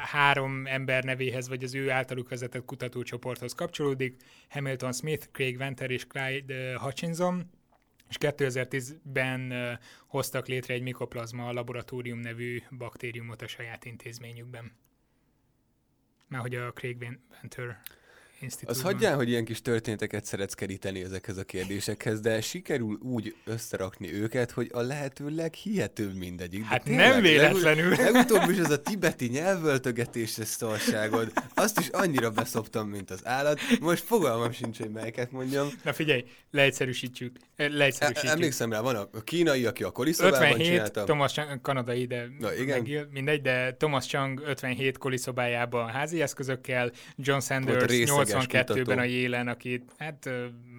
[0.02, 4.16] három ember nevéhez, vagy az ő általuk vezetett kutatócsoporthoz kapcsolódik,
[4.50, 7.50] Hamilton Smith, Craig Venter és Clyde Hutchinson,
[8.10, 9.74] és 2010-ben ö,
[10.08, 14.72] hoztak létre egy mikoplazma laboratórium nevű baktériumot a saját intézményükben.
[16.28, 16.98] Már hogy a Craig
[17.30, 17.82] Venter
[18.66, 24.14] Az hagyjál, hogy ilyen kis történeteket szeretsz keríteni ezekhez a kérdésekhez, de sikerül úgy összerakni
[24.14, 26.60] őket, hogy a lehető leghihetőbb mindegyik.
[26.60, 27.90] De Hát tényleg, nem véletlenül.
[27.90, 31.32] Legutóbb, legutóbb is az a tibeti nyelvöltögetéses szarságod.
[31.54, 33.60] Azt is annyira beszoptam, mint az állat.
[33.80, 35.68] Most fogalmam sincs, hogy melyiket mondjam.
[35.84, 37.38] Na figyelj, leegyszerűsítjük.
[37.56, 38.32] leegyszerűsítjük.
[38.32, 41.04] emlékszem rá, van a kínai, aki a koliszobában 57, csinálta.
[41.04, 42.82] Thomas Chang, kanadai, de Na, igen.
[42.82, 47.86] Meg, mindegy, de Thomas Chang 57 koliszobájában házi eszközökkel, John Sanders
[48.28, 49.00] 82-ben kutató.
[49.00, 50.30] a Jélen, aki hát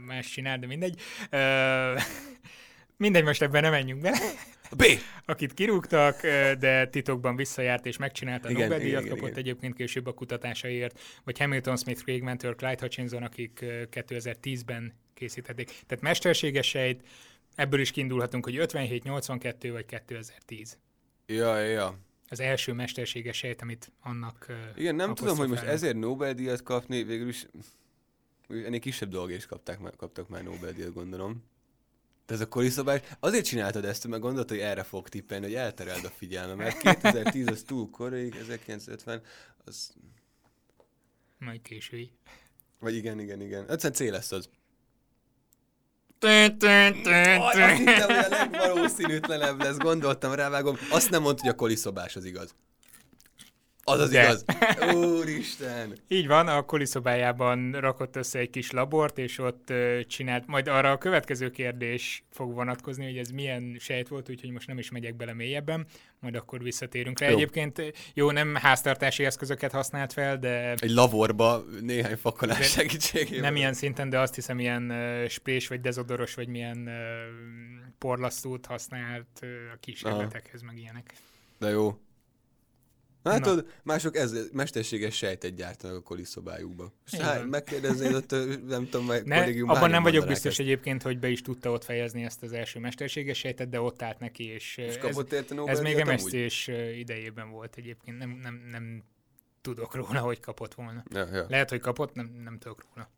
[0.06, 1.00] más csinál, de mindegy.
[2.96, 4.18] Mindegy, most ebben nem menjünk bele.
[4.76, 4.84] B!
[5.26, 6.20] Akit kirúgtak,
[6.58, 9.40] de titokban visszajárt és megcsinálta Igen, Nobel-díjat, igen, kapott igen.
[9.40, 15.66] egyébként később a kutatásaiért, vagy Hamilton Smith, Craig Mentor, Clyde Hutchinson, akik ö, 2010-ben készítették.
[15.66, 17.02] Tehát mesterséges sejt,
[17.54, 20.78] ebből is kiindulhatunk, hogy 57, 82 vagy 2010.
[21.26, 21.98] Ja, ja, ja.
[22.28, 27.28] Az első mesterséges sejt, amit annak Igen, nem tudom, hogy most ezért Nobel-díjat kapni, végül
[27.28, 27.46] is
[28.48, 31.44] ennél kisebb dolgok is kapták, már- kaptak már Nobel-díjat, gondolom.
[32.26, 36.04] De ez a koliszobás, azért csináltad ezt, mert gondoltad, hogy erre fog tippelni, hogy eltereld
[36.04, 36.78] a figyelmemet.
[36.82, 39.22] 2010 az túl korai, 1950,
[39.64, 39.94] az...
[41.38, 42.10] Majd késői.
[42.80, 43.70] Vagy igen, igen, igen.
[43.70, 44.48] Egyszerűen C lesz az.
[46.20, 50.76] Azt hittem, hogy a legvalószínűtlenebb lesz, gondoltam, rávágom.
[50.90, 52.54] Azt nem mondta, hogy a koliszobás az igaz.
[53.88, 54.22] Az az De.
[54.22, 54.44] igaz.
[55.18, 55.96] Úristen.
[56.08, 59.72] Így van, a koliszobájában rakott össze egy kis labort, és ott
[60.06, 64.66] csinált, majd arra a következő kérdés fog vonatkozni, hogy ez milyen sejt volt, úgyhogy most
[64.66, 65.86] nem is megyek bele mélyebben,
[66.20, 67.28] majd akkor visszatérünk rá.
[67.28, 67.36] Jó.
[67.36, 67.82] Egyébként
[68.14, 73.40] jó, nem háztartási eszközöket használt fel, de Egy lavorba néhány fakalás De segítségével.
[73.40, 76.92] nem ilyen szinten, de azt hiszem ilyen uh, sprés, vagy dezodoros, vagy milyen uh,
[77.98, 81.12] porlasztót használt uh, a kísérletekhez, meg ilyenek.
[81.58, 81.98] De jó.
[83.30, 83.62] Hát Na.
[83.82, 86.92] mások ez, mesterséges sejtet gyártanak a koliszobájukba.
[87.18, 88.30] Hát megkérdeznéd ott,
[88.66, 90.60] nem tudom, majd Ne, kollégium abban nem vagyok biztos ezt.
[90.60, 94.18] egyébként, hogy be is tudta ott fejezni ezt az első mesterséges sejtet, de ott állt
[94.18, 96.44] neki, és, És ez, kapott érte ez Nobel-díjat még?
[96.44, 99.02] MSZ-s idejében volt egyébként, nem, nem, nem
[99.60, 101.04] tudok róla, hogy kapott volna.
[101.10, 101.46] Ja, ja.
[101.48, 103.10] Lehet, hogy kapott, nem, nem tudok róla.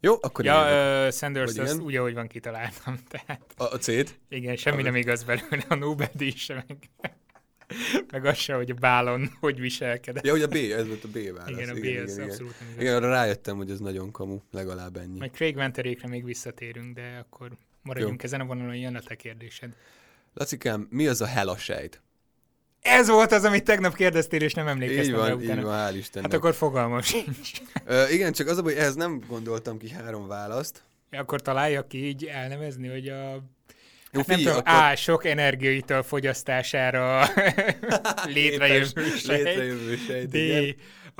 [0.00, 2.98] Jó, akkor Ja, uh, Sanders, azt úgy, ahogy van kitaláltam.
[3.10, 4.18] Tehát a, a C-t?
[4.28, 6.64] igen, semmi Ah, nem igaz belőle, a Nobel-díj sem,
[8.10, 10.24] meg, az sem, hogy a bálon hogy viselkedett.
[10.24, 11.48] Ja, hogy a B, ez volt a B válasz.
[11.48, 12.28] Igen, a B igen, az igen, igen.
[12.28, 12.82] abszolút nem igaz.
[12.82, 15.18] Igen, arra rájöttem, hogy ez nagyon kamu, legalább ennyi.
[15.18, 17.50] Majd Craig Venterékre még visszatérünk, de akkor
[17.82, 19.74] maradjunk ezen a vonalon, jön a te kérdésed.
[20.34, 22.02] Lacikám, mi az a hela sejt?
[22.80, 25.60] Ez volt az, amit tegnap kérdeztél, és nem emlékeztem Így rá van, utána.
[25.60, 26.30] így van, hál' Istennek.
[26.30, 27.50] Hát akkor fogalmam sincs.
[27.84, 30.82] Ö, igen, csak az a baj, hogy ehhez nem gondoltam ki három választ.
[31.10, 33.44] akkor találja ki így elnevezni, hogy a...
[34.14, 34.96] Jó, Hát nem figyelj, tudom, akkor- A.
[34.96, 37.26] Sok energiaital fogyasztására
[38.34, 39.42] létrejövő sejt.
[39.44, 40.34] létrejövő sejt, D.
[40.34, 40.74] igen.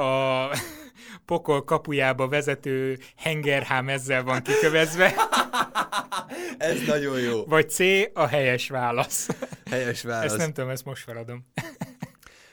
[0.07, 0.49] A
[1.27, 5.15] pokol kapujába vezető hengerhám ezzel van kikövezve.
[6.59, 7.45] Ez nagyon jó.
[7.45, 7.79] Vagy C.
[8.13, 9.29] A helyes válasz.
[9.71, 10.25] Helyes válasz.
[10.25, 11.47] Ezt nem tudom, ezt most feladom.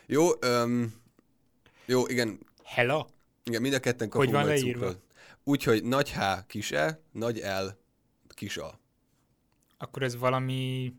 [0.06, 0.94] Jó, öm,
[1.86, 2.40] jó, igen.
[2.64, 3.08] Hela?
[3.44, 4.92] Igen, mind a ketten Hogy kapunk van majd leírva?
[5.44, 7.68] Úgyhogy nagy H kis E, nagy L
[8.36, 8.80] kis A.
[9.82, 10.94] Akkor ez valami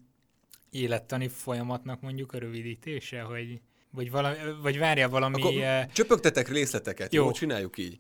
[0.70, 3.60] élettani folyamatnak mondjuk a rövidítése, hogy
[3.90, 5.42] vagy, valami, vagy várjál valami...
[5.42, 7.24] Akkor eh, csöpögtetek részleteket, jó?
[7.24, 7.30] Jó.
[7.30, 7.96] Csináljuk így.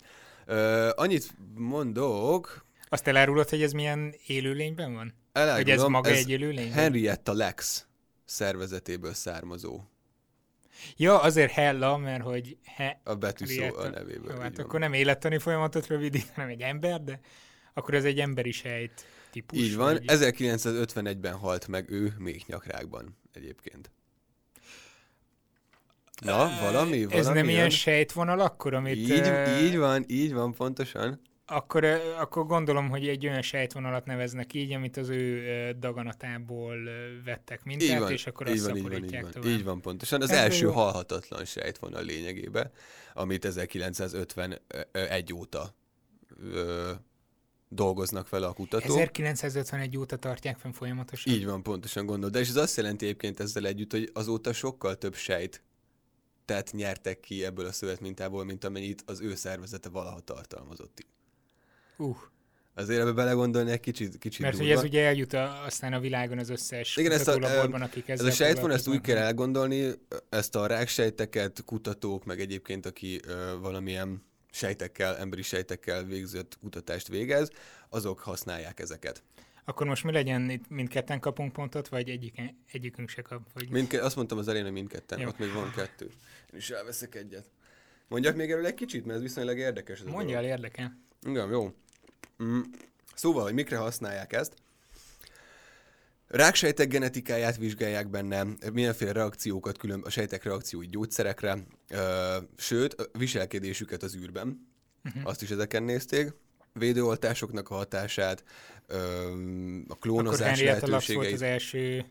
[0.46, 5.14] Ö, annyit mondok, Azt elárulod, hogy ez milyen élőlényben van?
[5.32, 6.72] elárulom, Hogy ez maga ez egy élőlény?
[6.72, 7.86] Henrietta Lex
[8.24, 9.80] szervezetéből származó.
[10.96, 13.80] Ja, azért Hella, mert hogy he, A betűszó Henrietta.
[13.80, 14.32] a nevéből.
[14.34, 14.64] Jó, hát van.
[14.66, 17.20] akkor nem élettani folyamatot rövidít, hanem egy ember, de
[17.74, 19.58] akkor ez egy emberi sejt típus.
[19.58, 23.90] Így van, vagy- 1951-ben halt meg ő méhnyakrákban egyébként.
[26.24, 27.14] Na, valami, valami.
[27.14, 28.96] Ez nem ilyen sejtvonal akkor, amit...
[28.96, 31.20] Így, így van, így van, pontosan.
[31.46, 31.84] Akkor,
[32.18, 35.42] akkor gondolom, hogy egy olyan sejtvonalat neveznek így, amit az ő
[35.78, 36.76] daganatából
[37.24, 39.50] vettek mintát, Így van, és akkor így azt van, így van, így szaporítják van, tovább.
[39.50, 40.22] így van pontosan.
[40.22, 40.72] Az Ez első jó.
[40.72, 42.70] halhatatlan sejtvonal lényegében,
[43.14, 45.74] amit 1951 óta
[46.52, 46.90] ö,
[47.74, 48.98] dolgoznak vele a kutatók.
[48.98, 51.32] 1951 óta tartják fenn folyamatosan.
[51.32, 52.30] Így van, pontosan gondol.
[52.30, 55.62] De és ez azt jelenti egyébként ezzel együtt, hogy azóta sokkal több sejt
[56.44, 61.06] tehát nyertek ki ebből a szövetmintából, mint amennyit az ő szervezete valaha tartalmazott.
[61.98, 62.16] Uh,
[62.74, 66.38] Azért ebbe belegondolni egy kicsit, kicsit mert hogy ez ugye eljut a, aztán a világon
[66.38, 69.16] az összes Igen, ezt a, kutatólaborban, em, akik ez ezzel a sejtvon, ezt úgy kell
[69.16, 69.92] elgondolni,
[70.28, 77.50] ezt a ráksejteket, kutatók, meg egyébként, aki ö, valamilyen sejtekkel, emberi sejtekkel végzett kutatást végez,
[77.88, 79.22] azok használják ezeket.
[79.64, 82.40] Akkor most mi legyen, itt mindketten kapunk pontot, vagy egyik,
[82.72, 83.52] egyikünk se kap?
[83.54, 83.70] Vagy...
[83.70, 85.28] Mindke, azt mondtam az elején, hogy mindketten, Jó.
[85.28, 86.04] ott még van kettő.
[86.52, 87.50] Én is elveszek egyet.
[88.08, 90.00] Mondjak még erről egy kicsit, mert ez viszonylag érdekes.
[90.00, 90.98] Ez Mondja el, érdekel.
[91.22, 91.72] Igen, jó.
[92.42, 92.60] Mm.
[93.14, 94.54] Szóval, hogy mikre használják ezt?
[96.32, 101.56] Ráksejtek genetikáját vizsgálják benne, milyenféle reakciókat, külön a sejtek reakciói gyógyszerekre,
[101.90, 104.68] ö, sőt, viselkedésüket az űrben.
[105.04, 105.22] Uh-huh.
[105.26, 106.32] Azt is ezeken nézték.
[106.72, 108.44] Védőoltásoknak a hatását,
[108.86, 111.34] ö, a Akkor klónozás Henrietta Lacks volt lehetőségeit.
[111.34, 112.04] az első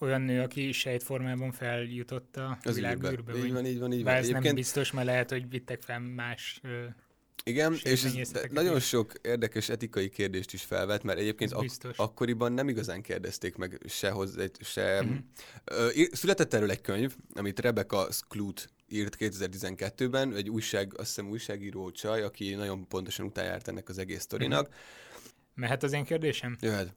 [0.00, 3.10] olyan nő, aki sejtformában feljutott a Az világ űrbe.
[3.10, 3.36] űrbe.
[3.46, 4.34] Így van, így van, így Bár van.
[4.36, 6.84] ez nem biztos, mert lehet, hogy vittek fel más ö,
[7.44, 12.68] Igen, és ez nagyon sok érdekes etikai kérdést is felvet, mert egyébként ak- akkoriban nem
[12.68, 15.02] igazán kérdezték meg se hozzá, se...
[15.02, 15.14] Mhm.
[15.64, 21.30] Ö, ír- született erről egy könyv, amit Rebecca Skloot írt 2012-ben, egy újság, azt hiszem
[21.30, 24.74] újságíró csaj, aki nagyon pontosan utájárt ennek az egész sztorinak.
[25.54, 26.56] Mehet az én kérdésem?
[26.60, 26.94] Jöhet.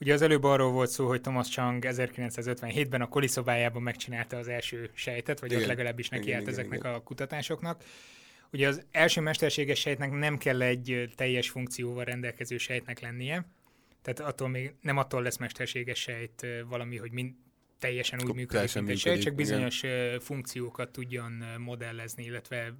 [0.00, 4.90] Ugye az előbb arról volt szó, hogy Thomas Chang 1957-ben a koliszobájában megcsinálta az első
[4.94, 5.62] sejtet, vagy Igen.
[5.62, 6.94] ott legalábbis neki Igen, állt igen, ezeknek igen.
[6.94, 7.82] a kutatásoknak.
[8.52, 13.46] Ugye az első mesterséges sejtnek nem kell egy teljes funkcióval rendelkező sejtnek lennie,
[14.02, 17.34] tehát attól még nem attól lesz mesterséges sejt valami, hogy mind,
[17.80, 19.36] teljesen úgy működik, teljesen mint egy sejt, csak igen.
[19.36, 22.74] bizonyos ö, funkciókat tudjon modellezni, illetve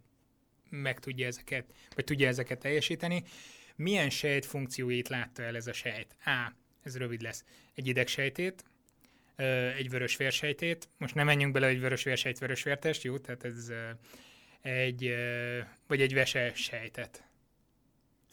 [0.71, 3.23] meg tudja ezeket, vagy tudja ezeket teljesíteni.
[3.77, 6.17] Milyen sejt funkcióit látta el ez a sejt?
[6.25, 6.53] A.
[6.83, 7.45] Ez rövid lesz.
[7.75, 8.65] Egy idegsejtét,
[9.77, 10.89] egy vörös vérsejtét.
[10.99, 13.19] Most nem menjünk bele, hogy vörös vérsejt, vörös vértest, jó?
[13.19, 13.73] Tehát ez
[14.63, 15.15] egy,
[15.87, 17.25] vagy egy vese sejtet.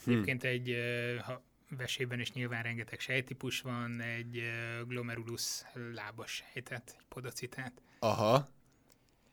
[0.04, 0.12] Hm.
[0.12, 0.78] Egyébként egy,
[1.22, 4.42] ha vesében is nyilván rengeteg sejtípus van, egy
[4.88, 5.62] glomerulus
[5.94, 7.82] lábas sejtet, egy podocitát.
[8.00, 8.48] Aha.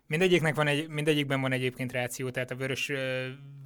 [0.06, 2.92] Mindegyiknek van egy, mindegyikben van egyébként ráció, tehát a vörös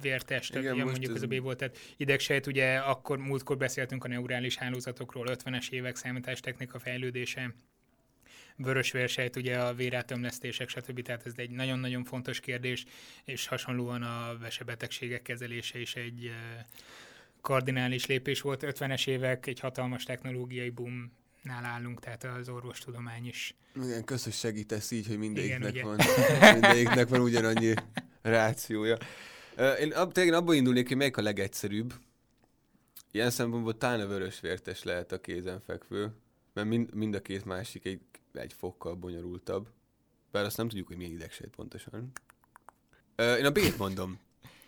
[0.01, 4.07] vértest, most mondjuk ez- az a B volt, tehát idegsejt, ugye akkor múltkor beszéltünk a
[4.07, 7.53] neurális hálózatokról, 50-es évek számítástechnika fejlődése,
[8.59, 11.01] vörös vérsejt, ugye a vérátömlesztések, stb.
[11.01, 12.85] Tehát ez egy nagyon-nagyon fontos kérdés,
[13.23, 16.31] és hasonlóan a vesebetegségek kezelése is egy
[17.41, 18.63] kardinális lépés volt.
[18.65, 24.91] 50-es évek, egy hatalmas technológiai boom nál állunk, tehát az orvostudomány is Igen, hogy segítesz
[24.91, 25.83] így, hogy mindegyiknek ugye.
[25.83, 25.97] van,
[26.53, 27.73] mindegyiknek van ugyanannyi
[28.21, 28.97] rációja.
[29.79, 31.93] Én ab, tényleg abból indulnék, hogy melyik a legegyszerűbb.
[33.11, 36.11] Ilyen szempontból talán a vörös vértes lehet a kézenfekvő,
[36.53, 37.99] mert mind, mind a két másik egy,
[38.33, 39.69] egy fokkal bonyolultabb.
[40.31, 42.11] Bár azt nem tudjuk, hogy milyen idegsejt pontosan.
[43.15, 44.19] Ö, Én a B-t mondom.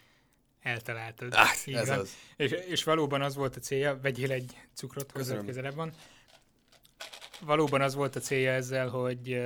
[0.62, 1.34] eltaláltad.
[1.34, 2.00] Ah, Így ez van.
[2.00, 2.14] az.
[2.36, 5.94] És, és valóban az volt a célja, vegyél egy cukrot, hozzá közelebb van.
[7.42, 9.42] Valóban az volt a célja ezzel, hogy,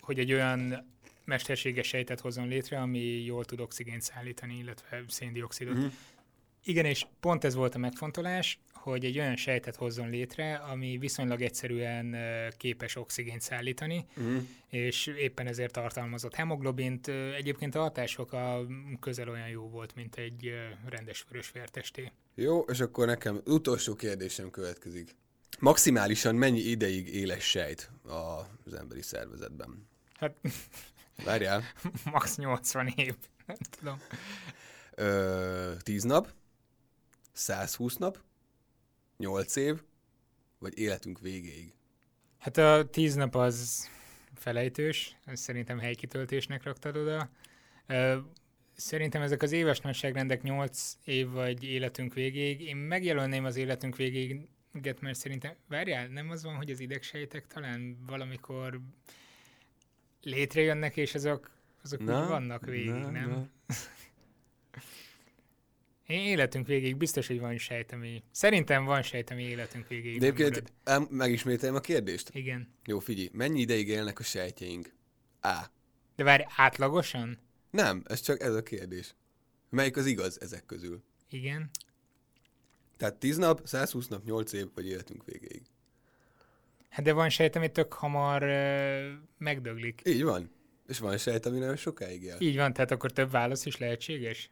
[0.00, 0.86] hogy egy olyan
[1.24, 5.74] mesterséges sejtet hozzon létre, ami jól tud oxigént szállítani, illetve széndiokszidot.
[5.74, 5.86] Mhm.
[6.68, 11.42] Igen, és pont ez volt a megfontolás, hogy egy olyan sejtet hozzon létre, ami viszonylag
[11.42, 12.16] egyszerűen
[12.56, 14.36] képes oxigént szállítani, Mhm.
[14.68, 17.08] és éppen ezért tartalmazott hemoglobint.
[17.36, 18.66] Egyébként a hatások a
[19.00, 20.52] közel olyan jó volt, mint egy
[20.88, 22.12] rendes vörös vértesté.
[22.34, 25.14] Jó, és akkor nekem utolsó kérdésem következik.
[25.58, 27.90] Maximálisan mennyi ideig éles sejt
[28.64, 29.88] az emberi szervezetben?
[30.14, 30.34] Hát
[31.24, 31.62] Várjál.
[32.12, 33.14] max 80 év.
[33.46, 34.00] Nem tudom.
[34.94, 36.32] Ö, 10 nap,
[37.36, 38.18] 120 nap,
[39.16, 39.82] 8 év,
[40.58, 41.72] vagy életünk végéig.
[42.38, 43.88] Hát a 10 nap az
[44.34, 47.30] felejtős, szerintem helykitöltésnek raktad oda.
[48.74, 52.60] Szerintem ezek az éves nagyságrendek 8 év vagy életünk végéig.
[52.60, 54.48] Én megjelölném az életünk végéig,
[55.00, 58.80] mert szerintem, várjál, nem az van, hogy az idegsejtek talán valamikor
[60.22, 61.50] létrejönnek, és azok,
[61.82, 63.28] azok Na, úgy vannak végig, na, nem?
[63.28, 63.48] na.
[66.06, 68.22] Én életünk végéig biztos, hogy van sejt, ami...
[68.30, 70.72] Szerintem van sejt, ami életünk végéig De egyébként
[71.10, 72.30] megismételjem a kérdést?
[72.32, 72.68] Igen.
[72.84, 74.94] Jó, figyelj, mennyi ideig élnek a sejtjeink?
[75.40, 75.64] A.
[76.16, 77.38] De várj, átlagosan?
[77.70, 79.14] Nem, ez csak ez a kérdés.
[79.70, 81.02] Melyik az igaz ezek közül?
[81.30, 81.70] Igen.
[82.96, 85.62] Tehát 10 nap, 120 nap, 8 év, vagy életünk végéig.
[86.88, 90.02] Hát de van sejt, ami tök hamar ö, megdöglik.
[90.04, 90.50] Így van.
[90.88, 92.36] És van sejt, ami nagyon sokáig él.
[92.38, 94.50] Így van, tehát akkor több válasz is lehetséges?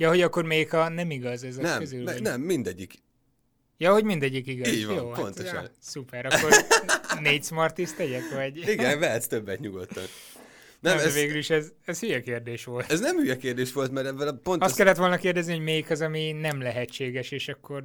[0.00, 2.04] Ja, hogy akkor még a nem igaz ezek Nem, közül?
[2.04, 2.22] vagy?
[2.22, 2.94] nem, mindegyik.
[3.76, 4.68] Ja, hogy mindegyik igaz.
[4.68, 5.54] Így van, Jó, pontosan.
[5.54, 6.50] Hát, ja, szuper, akkor
[7.22, 8.56] négy Smarties tegyek, vagy?
[8.68, 10.04] Igen, vehetsz többet nyugodtan.
[10.80, 12.90] Nem, Nem, ez, végül is ez, ez hülye kérdés volt.
[12.92, 15.64] ez nem hülye kérdés volt, mert ebben a pont Azt az, kellett volna kérdezni, hogy
[15.64, 17.84] melyik az, ami nem lehetséges, és akkor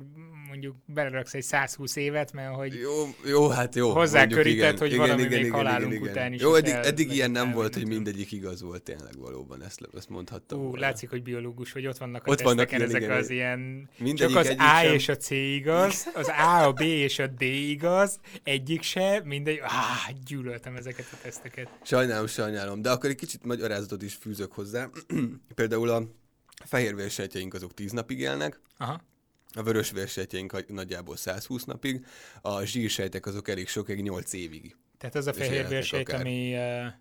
[0.53, 3.91] mondjuk beleraksz egy 120 évet, mert hogy Jó, jó, hát jó.
[3.91, 7.73] Hozzákörített, hogy valami még halálunk után is Jó, eddig, el- eddig ilyen nem el- volt,
[7.73, 10.79] hogy mindegyik igaz volt tényleg valóban, ezt, ezt mondhattam Ú, volna.
[10.79, 13.89] látszik, hogy biológus, hogy ott vannak a Ott vannak ilyen, ezek igen, az ilyen...
[14.13, 14.93] Csak az A sem.
[14.93, 19.59] és a C igaz, az A, a B és a D igaz, egyik se, mindegy...
[19.61, 21.69] Á, gyűlöltem ezeket a teszteket.
[21.83, 24.89] Sajnálom, sajnálom, de akkor egy kicsit magyarázatot is fűzök hozzá.
[25.55, 26.03] Például a
[26.65, 29.01] fehérvérsejtjeink azok 10 napig élnek, Aha.
[29.53, 32.05] A vörösvérsejtjeink hagy- nagyjából 120 napig,
[32.41, 34.75] a zsírsejtek azok elég sokáig 8 évig.
[34.97, 36.19] Tehát az a fehérvérsejt, akár.
[36.21, 36.93] ami, eh,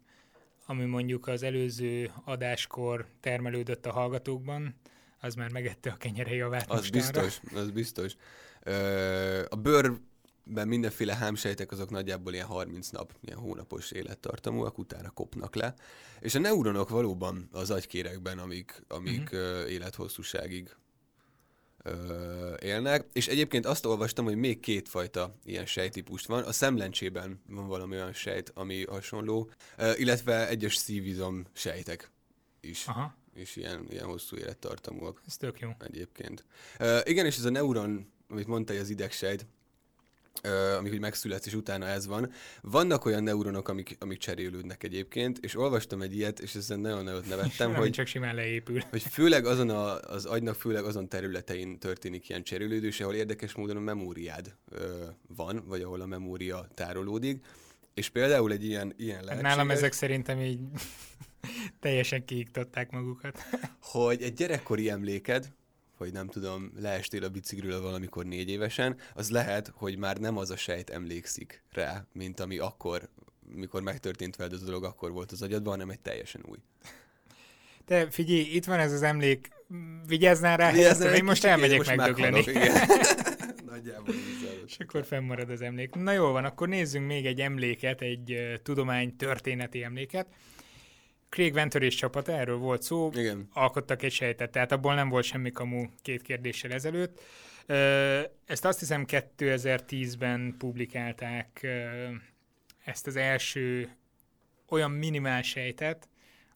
[0.67, 4.75] ami mondjuk az előző adáskor termelődött a hallgatókban,
[5.21, 7.23] az már megette a kenyere javát Az mostanra.
[7.23, 8.17] biztos, az biztos.
[8.63, 9.93] Ö, a bőr
[10.45, 15.75] ben mindenféle hámsejtek azok nagyjából ilyen 30 nap, ilyen hónapos élettartamúak, utána kopnak le.
[16.21, 19.71] És a neuronok valóban az agykérekben, amik, amik uh-huh.
[19.71, 20.71] élethosszúságig
[21.83, 23.07] ö, élnek.
[23.13, 26.43] És egyébként azt olvastam, hogy még kétfajta ilyen sejtípust van.
[26.43, 32.11] A szemlencsében van valami olyan sejt, ami hasonló, ö, illetve egyes szívizom sejtek
[32.61, 32.87] is.
[32.87, 35.71] Aha, És ilyen, ilyen hosszú élettartamúak ez tök jó.
[35.79, 36.45] egyébként.
[36.81, 39.47] Uh, igen, és ez a neuron, amit mondta, az idegsejt,
[40.79, 42.33] amik úgy megszületsz, és utána ez van.
[42.61, 47.29] Vannak olyan neuronok, amik, amik cserélődnek egyébként, és olvastam egy ilyet, és ezen nagyon nagyot
[47.29, 48.81] nevettem, hogy hogy, csak simán leépül.
[48.91, 53.77] hogy főleg azon a, az agynak főleg azon területein történik ilyen cserélődés, ahol érdekes módon
[53.77, 55.05] a memóriád ö,
[55.37, 57.45] van, vagy ahol a memória tárolódik.
[57.95, 60.61] És például egy ilyen, ilyen Hát lehetséges, nálam ezek szerintem így
[61.81, 63.39] teljesen kiiktatták magukat.
[63.81, 65.53] hogy egy gyerekkori emléked,
[66.03, 70.51] hogy nem tudom, leestél a bicikliről valamikor négy évesen, az lehet, hogy már nem az
[70.51, 73.09] a sejt emlékszik rá, mint ami akkor,
[73.55, 76.59] mikor megtörtént veled az a dolog, akkor volt az agyadban, hanem egy teljesen új.
[77.85, 79.51] Te figyelj, itt van ez az emlék,
[80.07, 82.45] vigyázzál rá, Vigyázzál én most kicsikét, elmegyek most megdögleni.
[83.73, 84.15] Nagyjából.
[84.67, 85.95] És akkor fennmarad az emlék.
[85.95, 90.27] Na jól van, akkor nézzünk még egy emléket, egy tudomány történeti emléket.
[91.33, 93.49] Craig Venter és csapata, erről volt szó, Igen.
[93.53, 97.21] alkottak egy sejtet, tehát abból nem volt semmi kamu két kérdéssel ezelőtt.
[98.47, 101.67] Ezt azt hiszem 2010-ben publikálták
[102.85, 103.91] ezt az első
[104.69, 106.09] olyan minimál sejtet,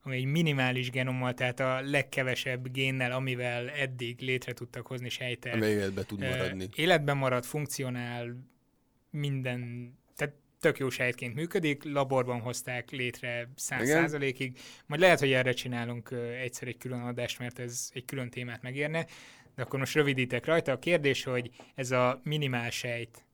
[0.03, 5.55] ami egy minimális genommal, tehát a legkevesebb génnel, amivel eddig létre tudtak hozni sejtet.
[5.55, 6.69] Amely életbe tud maradni.
[6.75, 8.37] Életben marad, funkcionál,
[9.11, 9.93] minden,
[10.61, 14.03] tök jó sejtként működik, laborban hozták létre száz Igen.
[14.03, 18.63] százalékig, majd lehet, hogy erre csinálunk egyszer egy külön adást, mert ez egy külön témát
[18.63, 19.07] megérne,
[19.55, 20.73] de akkor most rövidítek rajta.
[20.73, 23.25] A kérdés, hogy ez a minimál sejt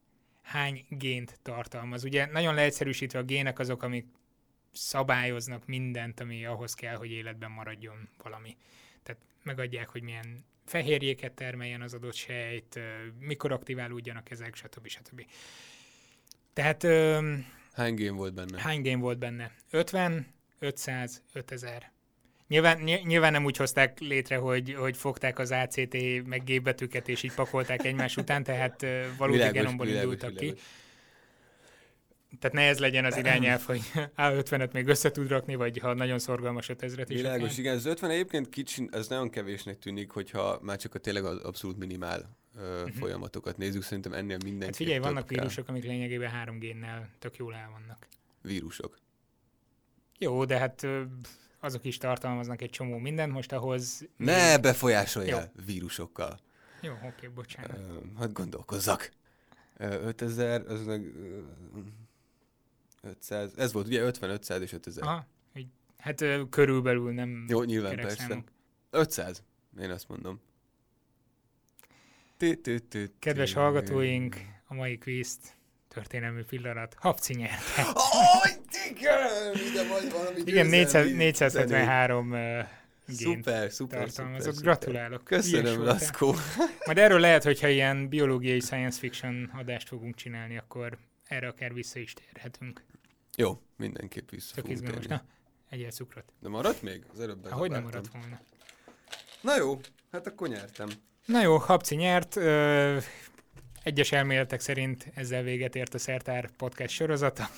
[0.43, 2.05] hány gént tartalmaz.
[2.05, 4.07] Ugye nagyon leegyszerűsítve a gének azok, amik
[4.73, 8.57] szabályoznak mindent, ami ahhoz kell, hogy életben maradjon valami.
[9.03, 12.81] Tehát megadják, hogy milyen fehérjéket termeljen az adott sejt,
[13.19, 14.87] mikor aktiválódjanak ezek, stb.
[14.87, 15.25] stb.
[16.53, 17.19] Tehát ö,
[17.73, 18.61] Hány gén volt benne?
[18.61, 19.51] hány gén volt benne?
[19.71, 20.27] 50,
[20.59, 21.91] 500, 5000.
[22.49, 25.97] Nyilván, ny- nyilván nem úgy hozták létre, hogy, hogy fogták az ACT
[26.27, 28.87] meg G betűket, és így pakolták egymás után, tehát
[29.19, 30.39] valódi genomból világos, indultak ki.
[30.39, 30.63] világos.
[32.41, 33.81] Tehát ne ez legyen az irányelv, hogy
[34.17, 37.17] A50-et még össze tud rakni, vagy ha nagyon szorgalmas 5000-et is.
[37.17, 37.59] Világos, akár.
[37.59, 41.37] igen, az 50 egyébként kicsi, ez nagyon kevésnek tűnik, hogyha már csak a tényleg az
[41.37, 44.55] abszolút minimál ö, folyamatokat nézzük, szerintem ennél mindenki.
[44.57, 44.65] Mhm.
[44.65, 48.07] Hát figyelj, vannak vírusok, amik lényegében három génnel tök jól el vannak.
[48.43, 48.99] Vírusok.
[50.19, 50.87] Jó, de hát
[51.61, 54.09] azok is tartalmaznak egy csomó mindent, most ahhoz...
[54.17, 55.63] Ne befolyásoljál Jó.
[55.65, 56.39] vírusokkal.
[56.81, 57.79] Jó, oké, bocsánat.
[57.79, 59.13] Ö, hát gondolkozzak.
[59.77, 61.41] Ö, 5000, az meg ö,
[63.03, 65.05] 500, ez volt ugye 50, 500 és 5000.
[65.05, 68.17] Aha, így, hát körülbelül nem Jó, nyilván persze.
[68.17, 68.49] számok.
[68.91, 69.43] 500,
[69.81, 70.41] én azt mondom.
[73.19, 74.37] Kedves hallgatóink,
[74.67, 75.57] a mai kvízt
[75.89, 76.95] történelmi pillanat.
[76.99, 77.87] Habci nyerte.
[78.91, 79.55] Igen!
[79.71, 82.39] Ide vagy valami Igen, 400, győzelmi 473 uh,
[83.07, 84.55] gént Szuper, szuper, tartalmazott.
[84.55, 85.25] szuper, Gratulálok.
[85.25, 85.83] Köszönöm.
[85.83, 86.35] Laszkó.
[86.87, 91.99] Majd erről lehet, hogyha ilyen biológiai science fiction adást fogunk csinálni, akkor erre akár vissza
[91.99, 92.85] is térhetünk.
[93.37, 95.07] Jó, mindenképp vissza Tök fogunk térni.
[95.07, 95.25] Na,
[95.69, 96.33] egyél cukrot.
[96.41, 97.05] De maradt még?
[97.13, 98.41] Az előbb Ahogy nem maradt volna.
[99.41, 99.81] Na jó,
[100.11, 100.89] hát akkor nyertem.
[101.27, 102.37] Na jó, Habci nyert.
[102.37, 102.97] Ö,
[103.83, 107.49] egyes elméletek szerint ezzel véget ért a Szertár podcast sorozata.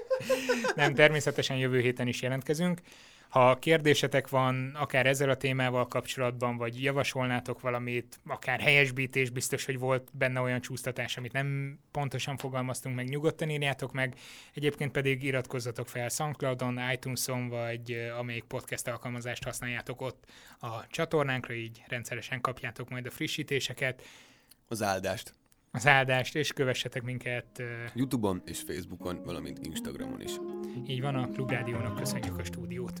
[0.74, 2.80] Nem, természetesen jövő héten is jelentkezünk.
[3.32, 9.78] Ha kérdésetek van, akár ezzel a témával kapcsolatban, vagy javasolnátok valamit, akár helyesbítés, biztos, hogy
[9.78, 14.14] volt benne olyan csúsztatás, amit nem pontosan fogalmaztunk meg, nyugodtan írjátok meg.
[14.54, 20.24] Egyébként pedig iratkozzatok fel Soundcloudon, iTunes-on, vagy ö, amelyik podcast alkalmazást használjátok ott
[20.60, 24.02] a csatornánkra, így rendszeresen kapjátok majd a frissítéseket,
[24.68, 25.34] Az áldást.
[25.70, 27.58] az áldást, és kövessetek minket.
[27.58, 27.64] ö,
[27.94, 30.32] Youtube-on és Facebookon, valamint Instagramon is.
[30.86, 33.00] Így van, a Klubrádiónak köszönjük a stúdiót.